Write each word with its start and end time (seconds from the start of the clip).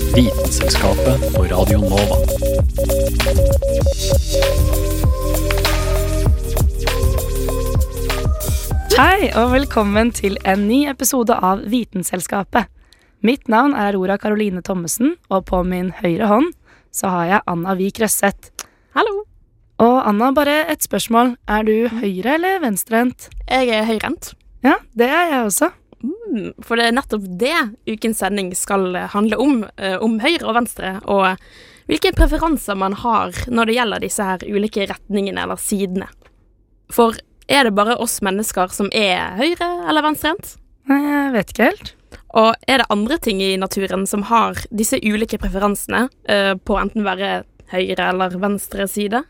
Vitenselskapet 0.00 1.34
på 1.34 1.42
Radio 1.44 1.78
Nova. 1.78 2.16
Hei, 8.96 9.30
og 9.38 9.50
velkommen 9.54 10.10
til 10.14 10.36
en 10.48 10.66
ny 10.68 10.82
episode 10.90 11.34
av 11.36 11.62
Vitenselskapet. 11.72 12.68
Mitt 13.24 13.48
navn 13.52 13.74
er 13.76 13.90
Aurora 13.94 14.16
Caroline 14.20 14.62
Thommessen, 14.64 15.14
og 15.28 15.44
på 15.50 15.60
min 15.66 15.90
høyre 16.00 16.28
hånd 16.30 16.50
så 16.94 17.10
har 17.12 17.26
jeg 17.30 17.44
Anna 17.52 17.74
Vik 17.78 18.00
Røsseth. 18.02 18.50
Hallo. 18.96 19.24
Og 19.80 19.98
Anna, 20.08 20.30
bare 20.36 20.64
et 20.72 20.82
spørsmål. 20.84 21.36
Er 21.48 21.62
du 21.64 21.88
høyre- 21.88 22.34
eller 22.36 22.60
venstrehendt? 22.64 23.28
Jeg 23.48 23.68
er 23.68 23.84
høyrehendt. 23.88 24.34
Ja, 24.64 24.74
det 24.96 25.08
er 25.08 25.30
jeg 25.32 25.44
også. 25.46 25.70
Mm, 26.00 26.52
for 26.64 26.80
det 26.80 26.86
er 26.88 26.94
nettopp 26.96 27.26
det 27.40 27.56
ukens 27.90 28.22
sending 28.22 28.54
skal 28.56 28.94
handle 29.12 29.36
om. 29.40 29.64
eh, 29.76 29.98
Om 30.00 30.18
høyre 30.20 30.46
og 30.48 30.54
venstre, 30.56 31.00
og 31.04 31.36
hvilke 31.90 32.12
preferanser 32.16 32.76
man 32.78 32.92
har 32.92 33.32
når 33.50 33.66
det 33.66 33.74
gjelder 33.76 34.00
disse 34.00 34.24
her 34.24 34.38
ulike 34.46 34.86
retningene 34.88 35.42
eller 35.42 35.56
sidene. 35.60 36.08
For 36.90 37.14
er 37.48 37.64
det 37.66 37.74
bare 37.74 37.98
oss 37.98 38.20
mennesker 38.22 38.70
som 38.72 38.88
er 38.92 39.36
høyre- 39.36 39.88
eller 39.88 40.02
venstrehendt? 40.02 40.56
Nei, 40.88 41.00
jeg 41.02 41.32
vet 41.34 41.50
ikke 41.52 41.68
helt. 41.70 41.94
Og 42.34 42.54
er 42.68 42.78
det 42.78 42.86
andre 42.90 43.18
ting 43.18 43.42
i 43.42 43.56
naturen 43.58 44.06
som 44.06 44.22
har 44.30 44.54
disse 44.70 44.98
ulike 45.02 45.38
preferansene 45.38 46.08
eh, 46.28 46.54
på 46.54 46.78
enten 46.78 47.04
være 47.04 47.42
høyre 47.72 48.08
eller 48.12 48.38
venstre 48.38 48.86
side? 48.88 49.24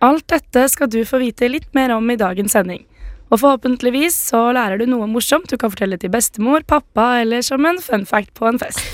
Alt 0.00 0.26
dette 0.28 0.66
skal 0.68 0.88
du 0.92 1.02
få 1.04 1.20
vite 1.20 1.48
litt 1.48 1.68
mer 1.76 1.94
om 1.94 2.10
i 2.10 2.16
dagens 2.16 2.52
sending. 2.52 2.84
Og 3.26 3.40
forhåpentligvis 3.42 4.14
så 4.28 4.40
lærer 4.54 4.78
du 4.78 4.86
noe 4.86 5.08
morsomt 5.10 5.50
du 5.50 5.56
kan 5.58 5.72
fortelle 5.72 5.98
til 5.98 6.12
bestemor, 6.14 6.62
pappa 6.62 7.22
eller 7.24 7.42
som 7.42 7.66
en 7.66 7.80
fun 7.82 8.06
fact 8.06 8.30
på 8.38 8.46
en 8.46 8.60
fest. 8.62 8.84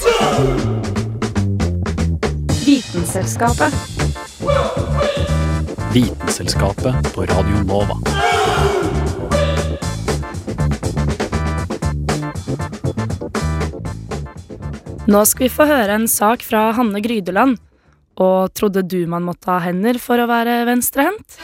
Vitenselskapet. 2.64 3.76
Vitenselskapet 5.92 7.12
på 7.12 7.26
Radio 7.28 7.64
Nova. 7.68 7.98
Nå 15.12 15.24
skal 15.26 15.44
vi 15.44 15.52
få 15.52 15.66
høre 15.68 15.98
en 15.98 16.08
sak 16.08 16.44
fra 16.46 16.70
Hanne 16.78 17.02
Grydeland. 17.04 17.58
Og 18.22 18.52
trodde 18.56 18.84
du 18.86 19.02
man 19.10 19.26
måtte 19.26 19.50
ha 19.50 19.58
hender 19.64 19.98
for 20.00 20.20
å 20.22 20.28
være 20.30 20.62
venstrehendt? 20.68 21.40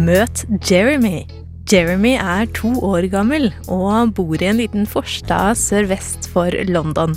Møt 0.00 0.46
Jeremy. 0.64 1.26
Jeremy 1.68 2.14
er 2.16 2.46
to 2.56 2.70
år 2.86 3.04
gammel 3.12 3.50
og 3.68 4.14
bor 4.16 4.40
i 4.40 4.46
en 4.48 4.60
liten 4.62 4.86
forstad 4.88 5.58
sørvest 5.60 6.30
for 6.32 6.54
London. 6.70 7.12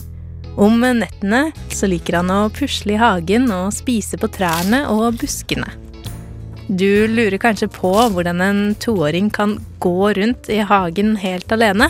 Om 0.59 0.83
nettene 0.99 1.45
så 1.71 1.87
liker 1.87 2.19
han 2.19 2.33
å 2.33 2.49
pusle 2.53 2.97
i 2.97 2.99
hagen 2.99 3.47
og 3.55 3.71
spise 3.77 4.19
på 4.19 4.27
trærne 4.35 4.81
og 4.91 5.21
buskene. 5.21 5.69
Du 6.67 7.07
lurer 7.07 7.39
kanskje 7.39 7.71
på 7.71 7.93
hvordan 8.15 8.43
en 8.43 8.61
toåring 8.83 9.31
kan 9.31 9.55
gå 9.83 10.11
rundt 10.19 10.51
i 10.51 10.59
hagen 10.67 11.15
helt 11.23 11.55
alene, 11.55 11.87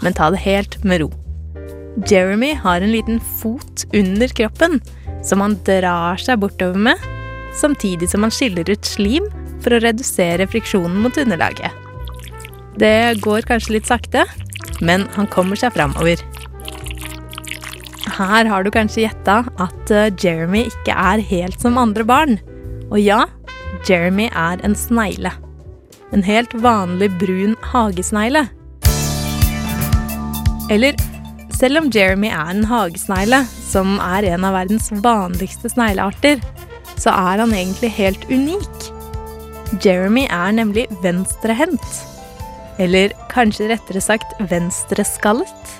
men 0.00 0.16
ta 0.16 0.30
det 0.32 0.40
helt 0.46 0.80
med 0.88 1.04
ro. 1.04 1.12
Jeremy 2.08 2.54
har 2.64 2.80
en 2.80 2.96
liten 2.96 3.20
fot 3.42 3.84
under 3.92 4.32
kroppen 4.40 4.80
som 5.24 5.44
han 5.44 5.60
drar 5.68 6.16
seg 6.22 6.40
bortover 6.40 6.80
med, 6.88 7.08
samtidig 7.60 8.08
som 8.10 8.24
han 8.24 8.32
skiller 8.32 8.72
ut 8.72 8.88
slim 8.88 9.28
for 9.64 9.74
å 9.74 9.82
redusere 9.82 10.46
friksjonen 10.50 11.00
mot 11.02 11.16
underlaget. 11.20 11.72
Det 12.80 13.20
går 13.24 13.46
kanskje 13.48 13.78
litt 13.78 13.88
sakte, 13.88 14.24
men 14.84 15.06
han 15.14 15.30
kommer 15.30 15.58
seg 15.58 15.74
framover. 15.76 16.20
Her 18.14 18.46
har 18.46 18.62
du 18.62 18.70
kanskje 18.74 19.06
gjetta 19.06 19.40
at 19.62 19.90
eh, 19.90 20.10
Jeremy 20.20 20.66
ikke 20.68 20.94
er 20.94 21.22
helt 21.24 21.62
som 21.62 21.78
andre 21.80 22.04
barn. 22.06 22.36
Og 22.92 23.00
ja, 23.00 23.24
Jeremy 23.88 24.28
er 24.30 24.62
en 24.66 24.76
snegle. 24.78 25.32
En 26.14 26.22
helt 26.22 26.52
vanlig 26.62 27.10
brun 27.18 27.56
hagesnegle. 27.72 28.46
Eller 30.70 30.94
selv 31.54 31.82
om 31.82 31.90
Jeremy 31.94 32.30
er 32.30 32.52
en 32.52 32.66
hagesnegle, 32.68 33.42
som 33.66 33.98
er 34.02 34.26
en 34.34 34.46
av 34.46 34.54
verdens 34.56 34.90
vanligste 35.04 35.70
sneglearter, 35.72 36.42
så 36.94 37.10
er 37.10 37.42
han 37.42 37.54
egentlig 37.56 37.90
helt 37.96 38.26
unik. 38.30 38.93
Jeremy 39.84 40.26
er 40.30 40.52
nemlig 40.56 40.86
venstrehendt. 41.02 42.02
Eller 42.78 43.14
kanskje 43.30 43.70
rettere 43.70 44.02
sagt 44.02 44.34
venstreskallet. 44.50 45.74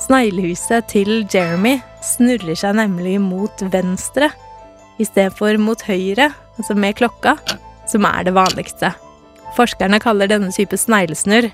Sneglehuset 0.00 0.88
til 0.90 1.24
Jeremy 1.32 1.78
snurrer 2.04 2.56
seg 2.56 2.78
nemlig 2.78 3.18
mot 3.22 3.64
venstre 3.72 4.30
i 5.00 5.06
stedet 5.08 5.36
for 5.36 5.56
mot 5.60 5.80
høyre, 5.88 6.30
altså 6.58 6.76
med 6.76 6.96
klokka, 6.98 7.36
som 7.88 8.04
er 8.08 8.26
det 8.26 8.34
vanligste. 8.36 8.92
Forskerne 9.56 10.00
kaller 10.02 10.30
denne 10.30 10.52
type 10.54 10.76
sneglesnurr, 10.78 11.50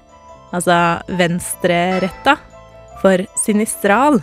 altså 0.54 0.98
venstreretta, 1.18 2.36
for 3.02 3.22
sinistral, 3.38 4.20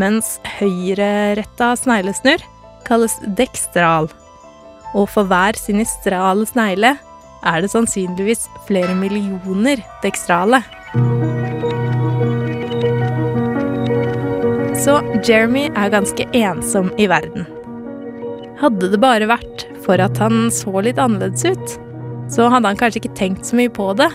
mens 0.00 0.36
høyreretta 0.58 1.74
sneglesnurr 1.78 2.42
kalles 2.88 3.16
dekstral. 3.38 4.10
Og 4.94 5.08
for 5.10 5.26
hver 5.28 5.58
sinistrale 5.58 6.46
snegle 6.46 6.94
er 7.44 7.60
det 7.60 7.70
sannsynligvis 7.72 8.46
flere 8.68 8.94
millioner 8.96 9.82
dekstrale. 10.04 10.62
Så 14.84 14.98
Jeremy 15.24 15.68
er 15.72 15.92
ganske 15.92 16.26
ensom 16.36 16.90
i 17.00 17.08
verden. 17.10 17.46
Hadde 18.60 18.90
det 18.92 19.00
bare 19.02 19.28
vært 19.28 19.66
for 19.84 20.00
at 20.00 20.18
han 20.22 20.48
så 20.54 20.72
litt 20.84 21.00
annerledes 21.00 21.44
ut, 21.44 21.76
så 22.32 22.48
hadde 22.52 22.70
han 22.70 22.80
kanskje 22.80 23.02
ikke 23.02 23.18
tenkt 23.18 23.48
så 23.48 23.58
mye 23.58 23.72
på 23.72 23.90
det. 23.98 24.10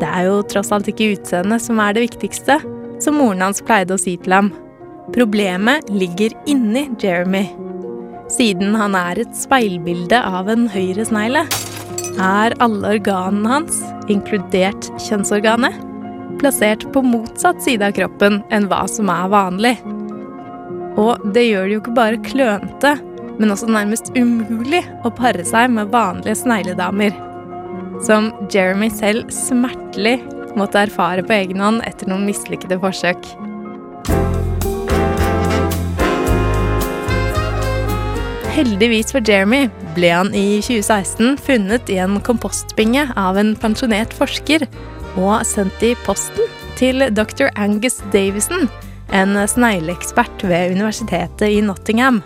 Det 0.00 0.08
er 0.08 0.28
jo 0.30 0.40
tross 0.48 0.72
alt 0.74 0.88
ikke 0.90 1.12
utseendet 1.14 1.62
som 1.62 1.80
er 1.82 1.94
det 1.94 2.06
viktigste, 2.08 2.58
som 3.02 3.18
moren 3.20 3.44
hans 3.44 3.62
pleide 3.64 3.94
å 3.96 4.00
si 4.00 4.16
til 4.20 4.36
ham. 4.36 4.52
Problemet 5.14 5.88
ligger 5.92 6.34
inni 6.50 6.88
Jeremy. 7.02 7.48
Siden 8.30 8.76
han 8.78 8.94
er 8.94 9.18
et 9.18 9.32
speilbilde 9.34 10.20
av 10.22 10.50
en 10.52 10.68
høyresnegle, 10.70 11.44
er 12.20 12.54
alle 12.62 12.96
organene 12.96 13.50
hans, 13.50 13.80
inkludert 14.12 14.90
kjønnsorganet, 15.02 15.74
plassert 16.40 16.86
på 16.94 17.02
motsatt 17.04 17.60
side 17.64 17.84
av 17.86 17.96
kroppen 17.96 18.40
enn 18.54 18.68
hva 18.70 18.84
som 18.90 19.10
er 19.12 19.30
vanlig. 19.32 19.74
Og 21.00 21.22
det 21.34 21.46
gjør 21.48 21.66
det 21.66 21.74
jo 21.74 21.82
ikke 21.82 21.96
bare 21.96 22.22
klønete, 22.26 22.94
men 23.40 23.54
også 23.54 23.70
nærmest 23.72 24.10
umulig 24.16 24.82
å 25.06 25.12
pare 25.16 25.44
seg 25.48 25.70
med 25.74 25.92
vanlige 25.94 26.38
snegledamer. 26.42 27.14
Som 28.04 28.30
Jeremy 28.52 28.90
selv 28.92 29.30
smertelig 29.34 30.18
måtte 30.58 30.82
erfare 30.86 31.24
på 31.24 31.36
egen 31.36 31.62
hånd 31.62 31.84
etter 31.88 32.10
noen 32.10 32.26
mislykkede 32.28 32.80
forsøk. 32.82 33.32
Heldigvis 38.50 39.12
for 39.14 39.22
Jeremy 39.22 39.68
ble 39.94 40.08
han 40.10 40.32
i 40.34 40.58
2016 40.58 41.36
funnet 41.38 41.90
i 41.92 42.00
en 42.02 42.16
kompostbinge 42.26 43.04
av 43.18 43.38
en 43.38 43.52
pensjonert 43.58 44.10
forsker 44.16 44.64
og 45.20 45.44
sendt 45.46 45.84
i 45.86 45.92
posten 46.02 46.50
til 46.80 47.04
dr. 47.14 47.46
Angus 47.60 48.00
Davison, 48.10 48.66
en 49.14 49.38
snegleekspert 49.52 50.42
ved 50.50 50.74
universitetet 50.74 51.46
i 51.46 51.62
Nottingham. 51.62 52.24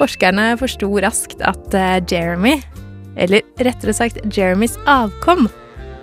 Forskerne 0.00 0.54
forsto 0.60 0.88
raskt 1.04 1.44
at 1.44 1.76
eh, 1.76 2.00
Jeremy, 2.08 2.56
eller 3.20 3.44
rettere 3.60 3.92
sagt 3.96 4.22
Jeremys 4.32 4.78
avkom, 4.88 5.50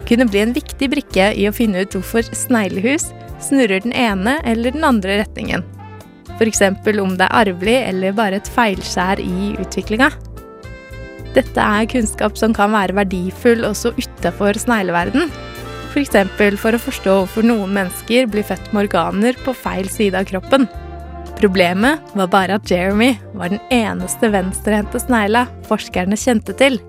kunne 0.06 0.30
bli 0.30 0.44
en 0.46 0.54
viktig 0.54 0.92
brikke 0.94 1.32
i 1.34 1.50
å 1.50 1.56
finne 1.56 1.82
ut 1.82 1.98
hvorfor 1.98 2.30
sneglehus 2.38 3.10
snurrer 3.42 3.82
den 3.82 3.98
ene 3.98 4.38
eller 4.46 4.78
den 4.78 4.86
andre 4.86 5.24
retningen. 5.24 5.66
F.eks. 6.44 6.62
om 7.00 7.16
det 7.16 7.28
er 7.30 7.40
arvelig 7.40 7.80
eller 7.88 8.16
bare 8.18 8.40
et 8.42 8.50
feilskjær 8.52 9.22
i 9.24 9.54
utviklinga. 9.64 10.10
Dette 11.34 11.64
er 11.64 11.90
kunnskap 11.90 12.38
som 12.38 12.54
kan 12.54 12.74
være 12.76 12.96
verdifull 12.98 13.66
også 13.66 13.94
utafor 13.98 14.60
snegleverden. 14.60 15.32
F.eks. 15.94 16.16
For, 16.38 16.60
for 16.60 16.76
å 16.76 16.84
forstå 16.84 17.18
hvorfor 17.22 17.48
noen 17.48 17.74
mennesker 17.80 18.28
blir 18.30 18.46
født 18.46 18.72
med 18.74 18.88
organer 18.88 19.38
på 19.46 19.56
feil 19.56 19.90
side 19.90 20.20
av 20.20 20.28
kroppen. 20.30 20.68
Problemet 21.40 22.14
var 22.18 22.30
bare 22.32 22.60
at 22.60 22.70
Jeremy 22.70 23.14
var 23.34 23.54
den 23.54 23.62
eneste 23.74 24.30
venstrehendte 24.34 25.02
snegla 25.02 25.48
forskerne 25.70 26.20
kjente 26.20 26.56
til. 26.60 26.82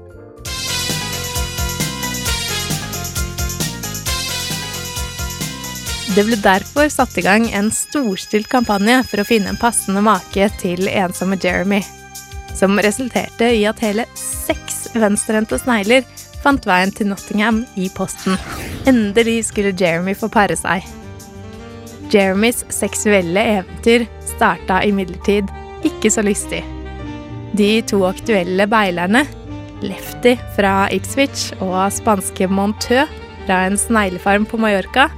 Det 6.14 6.22
ble 6.22 6.36
derfor 6.38 6.86
satt 6.92 7.16
i 7.18 7.24
gang 7.26 7.48
en 7.58 7.72
storstilt 7.74 8.46
kampanje 8.46 9.00
for 9.08 9.18
å 9.18 9.26
finne 9.26 9.50
en 9.50 9.58
passende 9.58 9.98
make 10.04 10.46
til 10.60 10.86
ensomme 10.86 11.34
Jeremy, 11.42 11.80
som 12.54 12.78
resulterte 12.78 13.48
i 13.50 13.64
at 13.66 13.82
hele 13.82 14.04
seks 14.14 14.92
venstrehendte 14.94 15.58
snegler 15.58 16.06
fant 16.44 16.68
veien 16.70 16.92
til 16.94 17.10
Nottingham 17.10 17.64
i 17.74 17.88
posten. 17.96 18.38
Endelig 18.86 19.48
skulle 19.48 19.74
Jeremy 19.74 20.14
få 20.14 20.28
pare 20.30 20.54
seg. 20.60 20.86
Jeremys 22.14 22.62
seksuelle 22.70 23.42
eventyr 23.56 24.06
starta 24.36 24.84
imidlertid 24.86 25.50
ikke 25.88 26.14
så 26.14 26.22
lystig. 26.22 26.62
De 27.58 27.72
to 27.90 28.04
aktuelle 28.06 28.68
beilerne, 28.70 29.24
Lefty 29.82 30.36
fra 30.54 30.84
Ipswich 30.94 31.50
og 31.58 31.90
spanske 31.92 32.46
Monteux 32.46 33.10
fra 33.48 33.64
en 33.66 33.74
sneglefarm 33.78 34.46
på 34.46 34.62
Mallorca, 34.62 35.10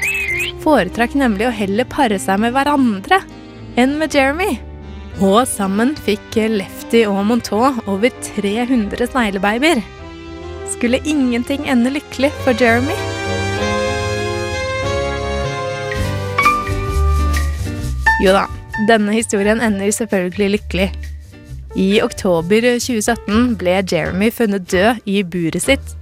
foretrakk 0.67 1.15
nemlig 1.15 1.47
å 1.47 1.55
heller 1.55 1.87
pare 1.87 2.19
seg 2.19 2.41
med 2.43 2.55
hverandre 2.57 3.21
enn 3.79 3.95
med 4.01 4.15
Jeremy. 4.17 4.57
Og 5.23 5.47
sammen 5.49 5.95
fikk 6.05 6.37
Lefty 6.53 7.05
og 7.09 7.23
Montaux 7.29 7.79
over 7.89 8.11
300 8.35 9.07
sneglebabyer. 9.13 9.81
Skulle 10.75 11.01
ingenting 11.09 11.69
ende 11.71 11.95
lykkelig 11.95 12.33
for 12.43 12.59
Jeremy? 12.59 12.97
Jo 18.25 18.35
da, 18.35 18.47
denne 18.91 19.15
historien 19.15 19.63
ender 19.63 19.93
selvfølgelig 19.95 20.59
lykkelig. 20.59 20.91
I 21.77 21.89
oktober 22.03 22.65
2017 22.81 23.55
ble 23.61 23.81
Jeremy 23.85 24.33
funnet 24.33 24.69
død 24.73 25.05
i 25.05 25.21
buret 25.23 25.63
sitt. 25.65 25.97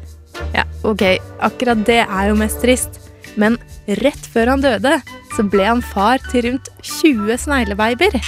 Ja, 0.55 0.65
ok, 0.87 1.03
akkurat 1.43 1.83
det 1.87 2.05
er 2.07 2.31
jo 2.31 2.39
mest 2.39 2.63
trist. 2.63 3.04
Men 3.41 3.59
rett 4.01 4.27
før 4.31 4.55
han 4.55 4.65
døde, 4.65 4.99
så 5.35 5.45
ble 5.51 5.67
han 5.67 5.83
far 5.83 6.23
til 6.31 6.49
rundt 6.49 6.71
20 6.83 7.39
sneglebabyer. 7.47 8.19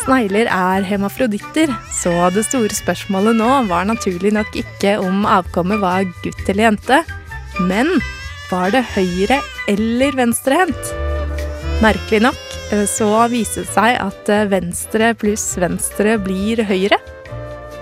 Snegler 0.00 0.48
er 0.52 0.84
hemafroditter, 0.86 1.72
så 1.92 2.12
det 2.34 2.46
store 2.48 2.74
spørsmålet 2.76 3.36
nå 3.36 3.48
var 3.68 3.88
naturlig 3.88 4.32
nok 4.36 4.56
ikke 4.62 4.96
om 5.02 5.26
avkommet 5.28 5.80
var 5.82 6.08
gutt 6.24 6.42
eller 6.48 6.70
jente, 6.70 7.02
men 7.68 7.92
var 8.50 8.72
det 8.74 8.82
høyre- 8.94 9.42
eller 9.70 10.16
venstrehendt? 10.18 10.94
Merkelig 11.80 12.22
nok 12.24 12.40
eh, 12.74 12.84
så 12.88 13.08
viste 13.32 13.64
det 13.64 13.72
seg 13.72 13.96
at 14.00 14.32
eh, 14.32 14.48
venstre 14.50 15.12
pluss 15.20 15.46
venstre 15.60 16.16
blir 16.20 16.64
høyre. 16.68 16.98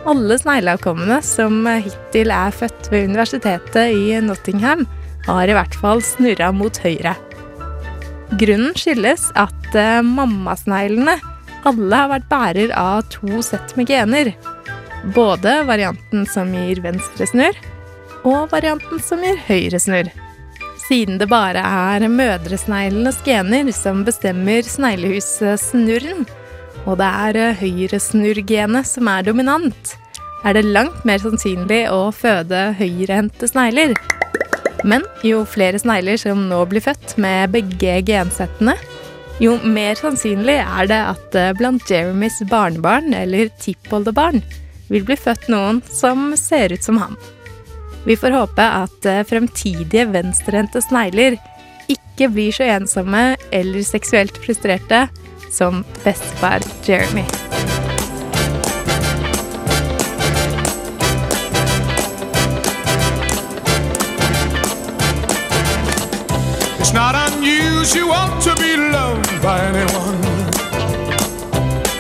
Alle 0.08 0.38
snegleavkommene 0.38 1.19
som 1.26 1.67
hittil 1.67 2.31
er 2.35 2.55
født 2.55 2.90
ved 2.93 3.08
universitetet 3.11 3.94
i 3.96 4.20
Nottingham, 4.25 4.87
har 5.28 5.48
i 5.48 5.56
hvert 5.56 5.76
fall 5.80 6.02
snurra 6.04 6.50
mot 6.56 6.78
høyre. 6.82 7.14
Grunnen 8.40 8.75
skyldes 8.76 9.30
at 9.40 9.75
eh, 9.76 10.00
mammasneglene 10.04 11.16
alle 11.69 12.00
har 12.00 12.10
vært 12.12 12.28
bærer 12.30 12.72
av 12.76 13.02
to 13.12 13.42
sett 13.44 13.75
med 13.76 13.88
gener. 13.90 14.32
Både 15.14 15.62
varianten 15.69 16.26
som 16.28 16.52
gir 16.54 16.80
venstre 16.84 17.28
snurr, 17.28 17.56
og 18.26 18.48
varianten 18.52 19.00
som 19.02 19.22
gir 19.25 19.38
høyre 19.48 19.80
snurr. 19.80 20.10
Siden 20.88 21.19
det 21.20 21.28
bare 21.28 21.60
er 21.60 22.08
mødresneglenes 22.08 23.20
gener 23.26 23.69
som 23.76 24.04
bestemmer 24.06 24.64
sneglehussnurren, 24.64 26.25
og 26.86 27.00
det 27.00 27.08
er 27.28 27.40
eh, 27.42 27.64
høyresnurrgenet 27.64 28.88
som 28.88 29.10
er 29.12 29.26
dominant, 29.26 29.96
er 30.46 30.54
det 30.54 30.69
langt 30.69 31.02
mer 31.08 31.20
sannsynlig 31.20 31.82
å 31.90 32.08
føde 32.14 32.70
høyrehendte 32.78 33.50
snegler. 33.50 33.96
Men 34.84 35.06
jo 35.26 35.42
flere 35.48 35.80
snegler 35.80 36.20
som 36.20 36.46
nå 36.50 36.60
blir 36.70 36.84
født 36.84 37.16
med 37.19 37.54
begge 37.56 37.98
gensettene, 38.06 38.76
jo 39.42 39.54
mer 39.62 39.94
sannsynlig 39.98 40.58
er 40.64 40.88
det 40.90 40.98
at 41.14 41.36
blant 41.58 41.90
Jeremys 41.90 42.40
barnebarn 42.50 43.14
eller 43.14 43.52
tippoldebarn 43.62 44.42
vil 44.88 45.04
bli 45.06 45.16
født 45.19 45.46
noen 45.52 45.82
som 45.86 46.32
ser 46.38 46.75
ut 46.75 46.84
som 46.84 46.98
han. 46.98 47.19
Vi 48.08 48.16
får 48.16 48.30
håpe 48.30 48.64
at 48.64 49.06
eh, 49.06 49.25
fremtidige 49.28 50.06
venstrehendte 50.08 50.82
snegler 50.84 51.36
ikke 51.92 52.30
blir 52.32 52.54
så 52.56 52.69
ensomme 52.78 53.34
eller 53.52 53.84
seksuelt 53.84 54.40
frustrerte 54.44 55.06
som 55.52 55.84
bestefar 56.04 56.64
Jeremy. 56.86 57.26
It's 66.88 66.96
not 66.96 67.14
unusual 67.14 68.29
to 68.40 68.55
be 68.56 68.73
loved 68.79 69.43
by 69.43 69.61
anyone. 69.61 70.23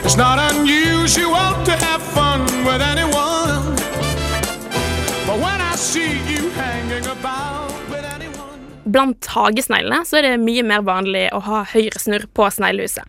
It's 0.02 0.16
not 0.16 0.38
unusual 0.50 1.50
to 1.66 1.72
have 1.72 2.00
fun 2.00 2.40
with 2.64 2.80
anyone. 2.80 3.76
But 5.26 5.36
when 5.44 5.60
I 5.60 5.76
see 5.76 6.16
you 6.32 6.48
hanging 6.56 7.04
about 7.04 7.68
anyone. 8.16 8.64
Blant 8.86 9.26
hagesneglene 9.26 10.00
så 10.08 10.22
er 10.22 10.30
det 10.30 10.34
mye 10.40 10.64
mer 10.64 10.80
vanlig 10.88 11.26
å 11.36 11.44
ha 11.44 11.66
høyre 11.68 12.00
snurr 12.00 12.24
på 12.32 12.48
sneglehuset. 12.48 13.04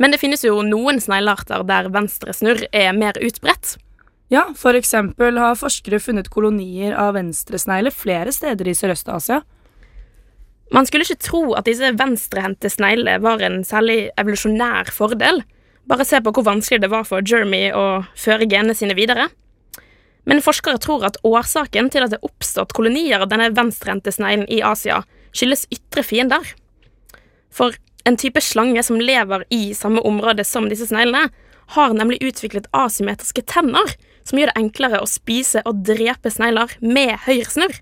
Men 0.00 0.16
det 0.16 0.24
finnes 0.24 0.48
jo 0.48 0.62
noen 0.64 0.96
sneglearter 0.96 1.68
der 1.68 1.92
venstre 1.92 2.32
snurr 2.32 2.64
er 2.72 2.96
mer 2.96 3.20
utbredt. 3.20 3.76
Ja, 4.32 4.48
for 4.56 4.72
eksempel 4.80 5.36
har 5.36 5.60
forskere 5.60 6.00
funnet 6.00 6.32
kolonier 6.32 6.96
av 6.96 7.18
venstresnegler 7.20 7.92
flere 7.92 8.32
steder 8.32 8.72
i 8.72 8.80
Sørøst-Asia. 8.80 9.44
Man 10.72 10.86
skulle 10.88 11.04
ikke 11.04 11.20
tro 11.20 11.42
at 11.58 11.66
disse 11.68 11.90
venstrehendte 11.98 12.70
sneglene 12.72 13.18
var 13.20 13.42
en 13.44 13.60
særlig 13.66 14.06
evolusjonær 14.20 14.88
fordel. 14.94 15.42
Bare 15.88 16.06
se 16.08 16.20
på 16.24 16.32
hvor 16.32 16.46
vanskelig 16.46 16.80
det 16.80 16.90
var 16.92 17.04
for 17.04 17.24
Jeremy 17.26 17.66
å 17.76 18.04
føre 18.16 18.48
genene 18.48 18.76
sine 18.78 18.96
videre. 18.96 19.28
Men 20.24 20.40
forskere 20.40 20.80
tror 20.80 21.04
at 21.04 21.18
årsaken 21.26 21.90
til 21.92 22.06
at 22.06 22.14
det 22.14 22.20
er 22.20 22.28
oppstått 22.28 22.72
kolonier 22.76 23.20
av 23.20 23.28
denne 23.28 23.50
venstrehendte 23.52 24.14
sneglen 24.14 24.46
i 24.48 24.62
Asia, 24.64 25.02
skyldes 25.34 25.66
ytre 25.74 26.04
fiender. 26.06 26.54
For 27.52 27.76
en 28.08 28.16
type 28.16 28.40
slange 28.40 28.82
som 28.86 29.00
lever 29.02 29.44
i 29.52 29.74
samme 29.76 30.00
område 30.06 30.46
som 30.46 30.70
disse 30.70 30.88
sneglene, 30.88 31.28
har 31.72 31.94
nemlig 31.96 32.22
utviklet 32.24 32.68
asymmetriske 32.76 33.44
tenner, 33.48 33.94
som 34.24 34.38
gjør 34.38 34.52
det 34.52 34.60
enklere 34.60 35.00
å 35.02 35.08
spise 35.08 35.62
og 35.68 35.84
drepe 35.86 36.30
snegler 36.32 36.74
med 36.80 37.16
høyresnurr. 37.26 37.76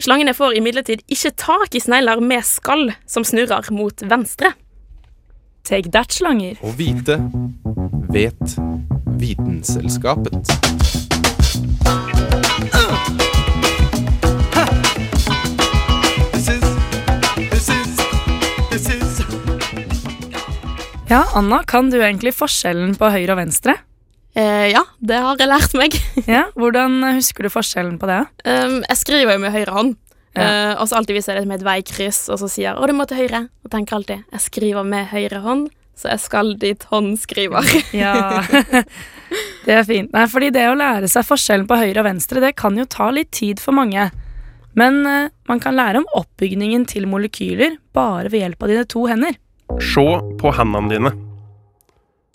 Slangene 0.00 0.32
får 0.32 0.54
imidlertid 0.56 1.02
ikke 1.12 1.30
tak 1.36 1.74
i 1.76 1.80
snegler 1.82 2.20
med 2.24 2.44
skall 2.48 2.94
som 3.04 3.26
snurrer 3.28 3.68
mot 3.76 4.02
venstre. 4.08 4.54
Take 5.68 5.92
that, 5.92 6.14
slanger. 6.16 6.56
Å 6.64 6.72
vite 6.78 7.18
vet 8.12 8.56
Vitenselskapet. 9.20 10.48
This 16.32 16.48
is, 16.48 16.64
this 17.52 17.68
is, 17.68 18.02
this 18.72 18.88
is. 18.96 19.22
Ja, 21.12 21.26
Anna, 21.36 21.62
kan 21.68 21.92
du 21.92 22.00
egentlig 22.00 22.32
forskjellen 22.34 22.96
på 22.96 23.12
høyre 23.12 23.36
og 23.36 23.42
venstre? 23.44 23.76
Eh, 24.34 24.70
ja, 24.72 24.80
det 25.04 25.18
har 25.20 25.36
jeg 25.40 25.50
lært 25.50 25.74
meg. 25.76 25.96
Ja, 26.30 26.46
Hvordan 26.56 27.02
husker 27.18 27.44
du 27.44 27.52
forskjellen 27.52 27.98
på 28.00 28.08
det? 28.08 28.22
Um, 28.46 28.80
jeg 28.86 29.00
skriver 29.00 29.36
jo 29.36 29.42
med 29.44 29.52
høyre 29.54 29.76
hånd, 29.76 29.92
Ja. 30.32 30.46
Uh, 30.72 30.80
og 30.80 30.86
så 30.88 30.96
alltid 30.96 31.18
viser 31.18 31.36
jeg 31.36 31.44
det 31.44 31.48
med 31.50 31.60
et 31.60 31.66
veikryss, 31.66 32.22
og 32.32 32.38
så 32.40 32.48
sier 32.48 32.70
jeg 32.70 32.76
'Å, 32.78 32.86
du 32.88 32.94
må 32.96 33.04
til 33.04 33.18
høyre', 33.20 33.48
og 33.52 33.70
tenker 33.70 33.98
alltid 33.98 34.22
'Jeg 34.32 34.40
skriver 34.40 34.86
med 34.88 35.10
høyre 35.12 35.42
hånd', 35.44 35.66
så 35.94 36.08
jeg 36.08 36.20
skal 36.24 36.54
dit 36.56 36.86
håndskriver. 36.88 37.68
Ja, 37.92 38.40
det 39.66 39.74
er 39.76 39.84
fint. 39.84 40.08
Nei, 40.16 40.24
fordi 40.32 40.48
det 40.50 40.64
å 40.70 40.78
lære 40.78 41.10
seg 41.12 41.26
forskjellen 41.28 41.68
på 41.68 41.76
høyre 41.76 42.00
og 42.00 42.08
venstre, 42.08 42.40
det 42.40 42.56
kan 42.56 42.78
jo 42.80 42.88
ta 42.88 43.10
litt 43.12 43.30
tid 43.30 43.60
for 43.60 43.76
mange. 43.76 44.08
Men 44.74 45.04
uh, 45.04 45.28
man 45.48 45.60
kan 45.60 45.76
lære 45.76 46.00
om 46.00 46.08
oppbygningen 46.16 46.86
til 46.88 47.04
molekyler 47.06 47.76
bare 47.92 48.32
ved 48.32 48.40
hjelp 48.40 48.64
av 48.64 48.72
dine 48.72 48.86
to 48.88 49.04
hender. 49.10 49.36
Se 49.84 50.06
på 50.40 50.54
hendene 50.56 50.88
dine. 50.88 51.12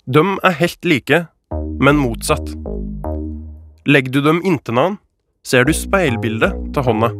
De 0.06 0.22
er 0.46 0.54
helt 0.62 0.84
like, 0.86 1.26
men 1.80 1.98
motsatt. 2.00 2.54
Legger 3.88 4.18
du 4.18 4.20
dem 4.24 4.42
hverandre, 4.42 4.98
ser 5.46 5.64
du 5.64 5.72
speilbildet 5.76 6.54
til 6.74 6.86
hånda. 6.86 7.12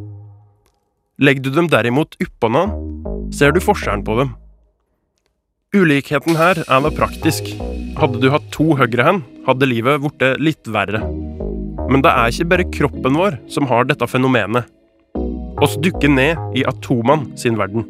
Legger 1.22 1.46
du 1.46 1.50
dem 1.54 1.70
derimot 1.72 2.18
oppå 2.20 2.50
hverandre, 2.50 3.32
ser 3.34 3.54
du 3.54 3.60
forskjellen 3.62 4.04
på 4.06 4.18
dem. 4.20 4.34
Ulikheten 5.76 6.38
her 6.38 6.62
er 6.64 6.84
da 6.84 6.90
praktisk. 6.94 7.50
Hadde 7.98 8.22
du 8.22 8.30
hatt 8.32 8.46
to 8.54 8.72
høyrehend, 8.78 9.24
hadde 9.44 9.68
livet 9.68 10.00
blitt 10.04 10.40
litt 10.40 10.70
verre. 10.72 11.02
Men 11.88 12.02
det 12.04 12.12
er 12.12 12.32
ikke 12.32 12.50
bare 12.52 12.70
kroppen 12.72 13.18
vår 13.18 13.38
som 13.52 13.68
har 13.68 13.88
dette 13.88 14.08
fenomenet. 14.08 14.68
Oss 15.58 15.74
dukker 15.82 16.12
ned 16.12 16.38
i 16.56 16.64
atomene 16.68 17.36
sin 17.40 17.58
verden. 17.58 17.84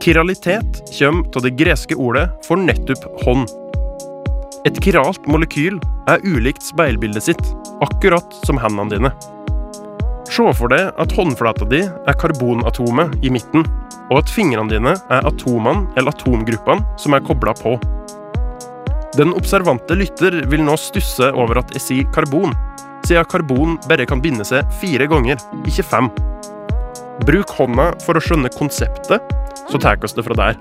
Kiralitet 0.00 0.98
kommer 0.98 1.36
av 1.36 1.42
det 1.42 1.50
greske 1.60 1.94
ordet 1.94 2.30
for 2.46 2.56
nettopp 2.56 3.02
hånd. 3.20 3.50
Et 4.64 4.78
kiralt 4.80 5.26
molekyl 5.28 5.76
er 6.08 6.24
ulikt 6.24 6.64
speilbildet 6.64 7.26
sitt, 7.26 7.42
akkurat 7.84 8.32
som 8.46 8.56
hendene 8.62 8.94
dine. 8.94 9.10
Se 10.30 10.46
for 10.56 10.72
deg 10.72 10.96
at 10.96 11.12
håndflata 11.12 11.68
di 11.68 11.82
er 11.84 12.16
karbonatomet 12.16 13.18
i 13.20 13.32
midten, 13.34 13.66
og 14.08 14.22
at 14.22 14.32
fingrene 14.32 14.72
dine 14.72 14.96
er 14.96 15.28
atomene 15.28 15.84
eller 16.00 16.16
atomgruppene 16.16 16.96
som 16.96 17.18
er 17.18 17.26
kobla 17.26 17.52
på. 17.60 17.76
Den 19.18 19.36
observante 19.36 19.98
lytter 20.00 20.46
vil 20.48 20.64
nå 20.64 20.80
stusse 20.80 21.28
over 21.34 21.60
at 21.60 21.76
jeg 21.76 21.84
sier 21.90 22.10
karbon, 22.16 22.56
siden 23.04 23.28
karbon 23.28 23.76
bare 23.84 24.08
kan 24.08 24.24
binde 24.24 24.48
seg 24.48 24.64
fire 24.80 25.12
ganger, 25.12 25.36
ikke 25.68 25.84
fem. 25.92 26.12
Bruk 27.28 27.52
hånda 27.58 27.90
for 28.04 28.16
å 28.16 28.22
skjønne 28.24 28.50
konseptet, 28.54 29.34
så 29.68 29.80
tar 29.80 30.00
oss 30.04 30.16
det 30.16 30.24
fra 30.26 30.36
der. 30.38 30.60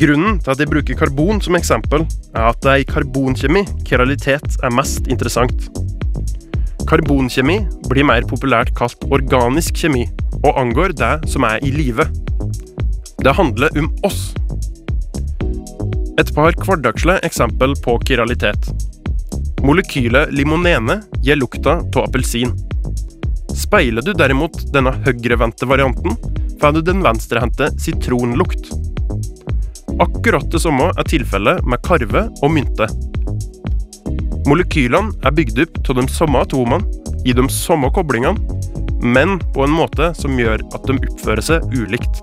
Grunnen 0.00 0.38
til 0.40 0.54
at 0.54 0.60
jeg 0.62 0.70
bruker 0.70 0.96
karbon 0.96 1.42
som 1.44 1.58
eksempel, 1.58 2.06
er 2.32 2.46
at 2.48 2.60
det 2.64 2.72
er 2.72 2.80
i 2.80 2.86
karbonkjemi 2.88 3.66
keralitet 3.84 4.56
er 4.64 4.72
mest 4.72 5.10
interessant. 5.12 5.66
Karbonkjemi 6.88 7.58
blir 7.90 8.06
mer 8.08 8.24
populært 8.30 8.72
kalt 8.78 9.04
organisk 9.12 9.76
kjemi, 9.76 10.06
og 10.40 10.56
angår 10.56 10.96
det 10.96 11.12
som 11.28 11.44
er 11.44 11.60
i 11.60 11.74
live. 11.74 12.08
Det 13.20 13.36
handler 13.36 13.76
om 13.76 13.90
oss. 14.08 14.30
Et 16.16 16.32
par 16.36 16.56
hverdagslige 16.56 17.20
eksempel 17.28 17.76
på 17.84 17.98
kiralitet. 18.08 18.72
Molekylet 19.60 20.32
limonene 20.32 21.02
gir 21.20 21.36
lukta 21.36 21.82
av 21.84 22.06
appelsin. 22.06 22.56
Speiler 23.60 24.04
du 24.04 24.14
derimot 24.16 24.56
denne 24.72 24.92
høyrevendte 25.04 25.68
varianten, 25.68 26.16
får 26.60 26.78
du 26.78 26.80
den 26.86 27.02
venstrehendte 27.04 27.68
sitronlukt. 27.80 28.70
Akkurat 30.00 30.46
det 30.52 30.62
samme 30.62 30.88
er 30.96 31.08
tilfellet 31.08 31.60
med 31.68 31.82
karve 31.84 32.24
og 32.40 32.54
mynte. 32.54 32.88
Molekylene 34.48 35.12
er 35.26 35.34
bygd 35.36 35.60
opp 35.66 35.80
av 35.92 36.00
de 36.00 36.06
samme 36.10 36.40
atomene 36.46 37.26
i 37.28 37.34
de 37.36 37.44
samme 37.52 37.90
koblingene, 37.92 38.40
men 39.04 39.36
på 39.54 39.64
en 39.66 39.74
måte 39.76 40.10
som 40.16 40.38
gjør 40.40 40.64
at 40.72 40.88
de 40.88 40.96
oppfører 40.96 41.44
seg 41.44 41.76
ulikt. 41.76 42.22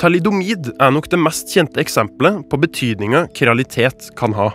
Talidomid 0.00 0.72
er 0.80 0.92
nok 0.96 1.10
det 1.12 1.20
mest 1.20 1.52
kjente 1.52 1.82
eksempelet 1.82 2.42
på 2.50 2.58
betydninga 2.62 3.26
kralitet 3.36 4.10
kan 4.18 4.34
ha. 4.34 4.48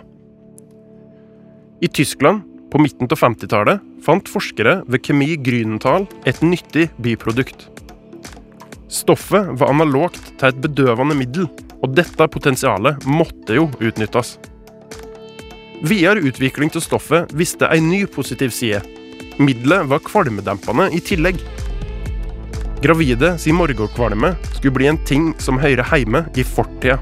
I 1.80 1.88
Tyskland 1.88 2.42
på 2.72 2.78
midten 2.78 3.08
av 3.10 3.18
50-tallet 3.20 3.82
fant 4.04 4.28
forskere 4.32 4.78
ved 4.88 5.02
Kemi 5.04 5.34
Grünenthal 5.44 6.06
et 6.24 6.38
nyttig 6.40 6.88
biprodukt. 7.04 7.66
Stoffet 8.88 9.50
var 9.60 9.72
analogt 9.74 10.22
til 10.40 10.48
et 10.48 10.60
bedøvende 10.64 11.16
middel, 11.18 11.50
og 11.84 11.92
dette 11.92 12.28
potensialet 12.32 13.04
måtte 13.04 13.58
jo 13.58 13.66
utnyttes. 13.76 14.38
Videre 15.84 16.24
utvikling 16.24 16.72
av 16.72 16.80
stoffet 16.80 17.34
viste 17.36 17.68
en 17.68 17.90
ny 17.90 18.06
positiv 18.08 18.54
side. 18.56 18.80
Middelet 19.36 19.84
var 19.90 20.00
kvalmedempende 20.06 20.88
i 20.96 21.02
tillegg. 21.04 21.42
Gravide 22.80 23.34
sin 23.42 23.58
morgenkvalme 23.58 24.32
skulle 24.54 24.78
bli 24.78 24.88
en 24.88 25.02
ting 25.04 25.28
som 25.42 25.60
hører 25.60 25.84
hjemme 25.92 26.24
i 26.40 26.46
fortida. 26.46 26.96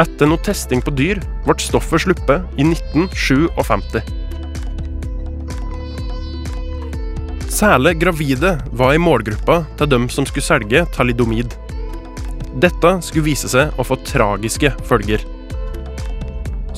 Etter 0.00 0.28
noe 0.30 0.40
testing 0.40 0.80
på 0.80 0.92
dyr 0.96 1.18
ble 1.44 1.54
stoffet 1.60 2.06
sluppet 2.06 2.44
i 2.56 2.64
1957. 2.64 4.00
Særlig 7.50 7.98
gravide 8.00 8.54
var 8.72 8.94
i 8.94 9.00
målgruppa 9.02 9.58
til 9.76 9.90
dem 9.90 10.06
som 10.08 10.24
skulle 10.24 10.46
selge 10.46 10.86
talidomid. 10.94 11.52
Dette 12.62 12.92
skulle 13.04 13.26
vise 13.26 13.50
seg 13.52 13.76
å 13.76 13.84
få 13.84 13.98
tragiske 14.06 14.70
følger. 14.88 15.20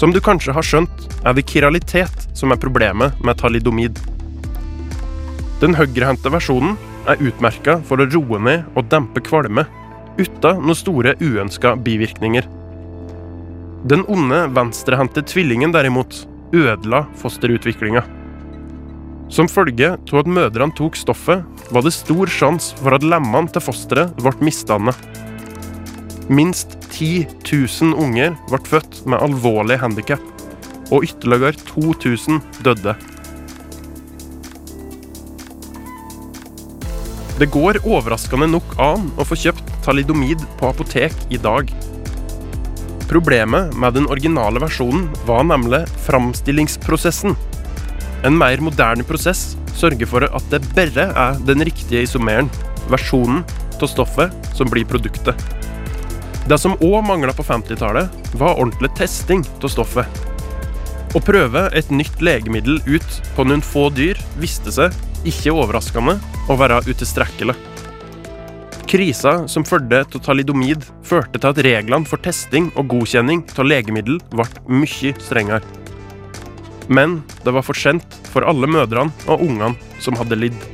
Som 0.01 0.11
du 0.11 0.19
kanskje 0.25 0.55
har 0.57 0.67
skjønt, 0.67 1.05
er 1.23 1.37
det 1.37 1.47
kiralitet 1.47 2.25
som 2.35 2.51
er 2.51 2.59
problemet 2.59 3.21
med 3.23 3.39
talidomid. 3.39 4.01
Den 5.63 5.77
høyrehendte 5.79 6.33
versjonen 6.35 6.75
er 7.07 7.23
utmerka 7.23 7.77
for 7.87 8.03
å 8.03 8.09
roe 8.09 8.41
ned 8.43 8.67
og 8.75 8.91
dempe 8.91 9.23
kvalme, 9.23 9.69
uten 10.19 10.65
noen 10.65 10.81
store 10.81 11.15
uønska 11.23 11.77
bivirkninger. 11.87 12.49
Den 13.83 14.05
onde 14.07 14.45
venstrehendte 14.55 15.25
tvillingen 15.27 15.73
derimot 15.75 16.23
ødela 16.55 17.03
fosterutviklinga. 17.19 18.05
Som 19.33 19.49
følge 19.51 19.95
av 19.97 20.19
at 20.21 20.29
mødrene 20.31 20.77
tok 20.79 20.95
stoffet, 21.01 21.43
var 21.73 21.83
det 21.83 21.95
stor 21.97 22.31
sjanse 22.31 22.77
for 22.79 22.95
at 22.95 23.03
lemmene 23.03 23.51
til 23.51 23.65
fosteret 23.65 24.13
ble 24.21 24.35
misdannet. 24.45 24.95
Minst 26.31 26.77
10 26.93 27.27
000 27.49 27.97
unger 27.99 28.37
ble 28.53 28.61
født 28.69 29.01
med 29.09 29.25
alvorlig 29.25 29.81
handikap, 29.83 30.23
og 30.93 31.09
ytterligere 31.09 31.57
2000 31.73 32.39
døde. 32.63 32.95
Det 37.41 37.49
går 37.51 37.81
overraskende 37.83 38.47
nok 38.53 38.77
an 38.79 39.09
å 39.19 39.27
få 39.27 39.41
kjøpt 39.49 39.73
talidomid 39.83 40.45
på 40.61 40.71
apotek 40.71 41.17
i 41.35 41.41
dag. 41.43 41.73
Problemet 43.13 43.75
med 43.77 43.93
den 43.93 44.07
originale 44.09 44.61
versjonen 44.63 45.03
var 45.29 45.43
nemlig 45.45 45.83
framstillingsprosessen. 46.07 47.35
En 48.25 48.39
mer 48.41 48.63
moderne 48.65 49.05
prosess 49.05 49.51
sørger 49.77 50.09
for 50.09 50.25
at 50.25 50.47
det 50.49 50.63
bare 50.73 51.05
er 51.11 51.43
den 51.45 51.61
riktige 51.61 52.07
isomeren, 52.07 52.49
versjonen 52.89 53.43
av 53.77 53.91
stoffet, 53.93 54.33
som 54.57 54.71
blir 54.73 54.89
produktet. 54.89 55.37
Det 56.49 56.57
som 56.57 56.79
òg 56.81 57.05
mangla 57.05 57.35
på 57.37 57.45
50-tallet, 57.45 58.09
var 58.41 58.57
ordentlig 58.57 58.95
testing 58.97 59.45
av 59.61 59.69
stoffet. 59.75 60.23
Å 61.13 61.21
prøve 61.21 61.67
et 61.77 61.93
nytt 61.93 62.17
legemiddel 62.25 62.81
ut 62.89 63.21
på 63.37 63.45
noen 63.45 63.61
få 63.61 63.91
dyr 63.93 64.17
viste 64.41 64.73
seg, 64.73 64.97
ikke 65.29 65.53
overraskende, 65.53 66.17
å 66.49 66.57
være 66.57 66.81
utilstrekkelig. 66.89 67.59
Krisa 68.93 69.47
som 69.49 69.65
fulgte 69.65 70.03
til 70.13 70.21
talidomid, 70.21 70.83
førte 71.09 71.41
til 71.41 71.49
at 71.49 71.61
reglene 71.65 72.05
for 72.05 72.21
testing 72.21 72.67
og 72.77 72.91
godkjenning 72.93 73.41
av 73.57 73.65
legemiddel 73.65 74.19
ble 74.35 74.45
mye 74.69 75.15
strengere. 75.17 75.65
Men 76.93 77.23
det 77.41 77.55
var 77.57 77.65
for 77.65 77.73
sent 77.73 78.19
for 78.29 78.45
alle 78.45 78.69
mødrene 78.69 79.09
og 79.33 79.47
ungene 79.47 79.97
som 79.97 80.21
hadde 80.21 80.37
lidd. 80.37 80.69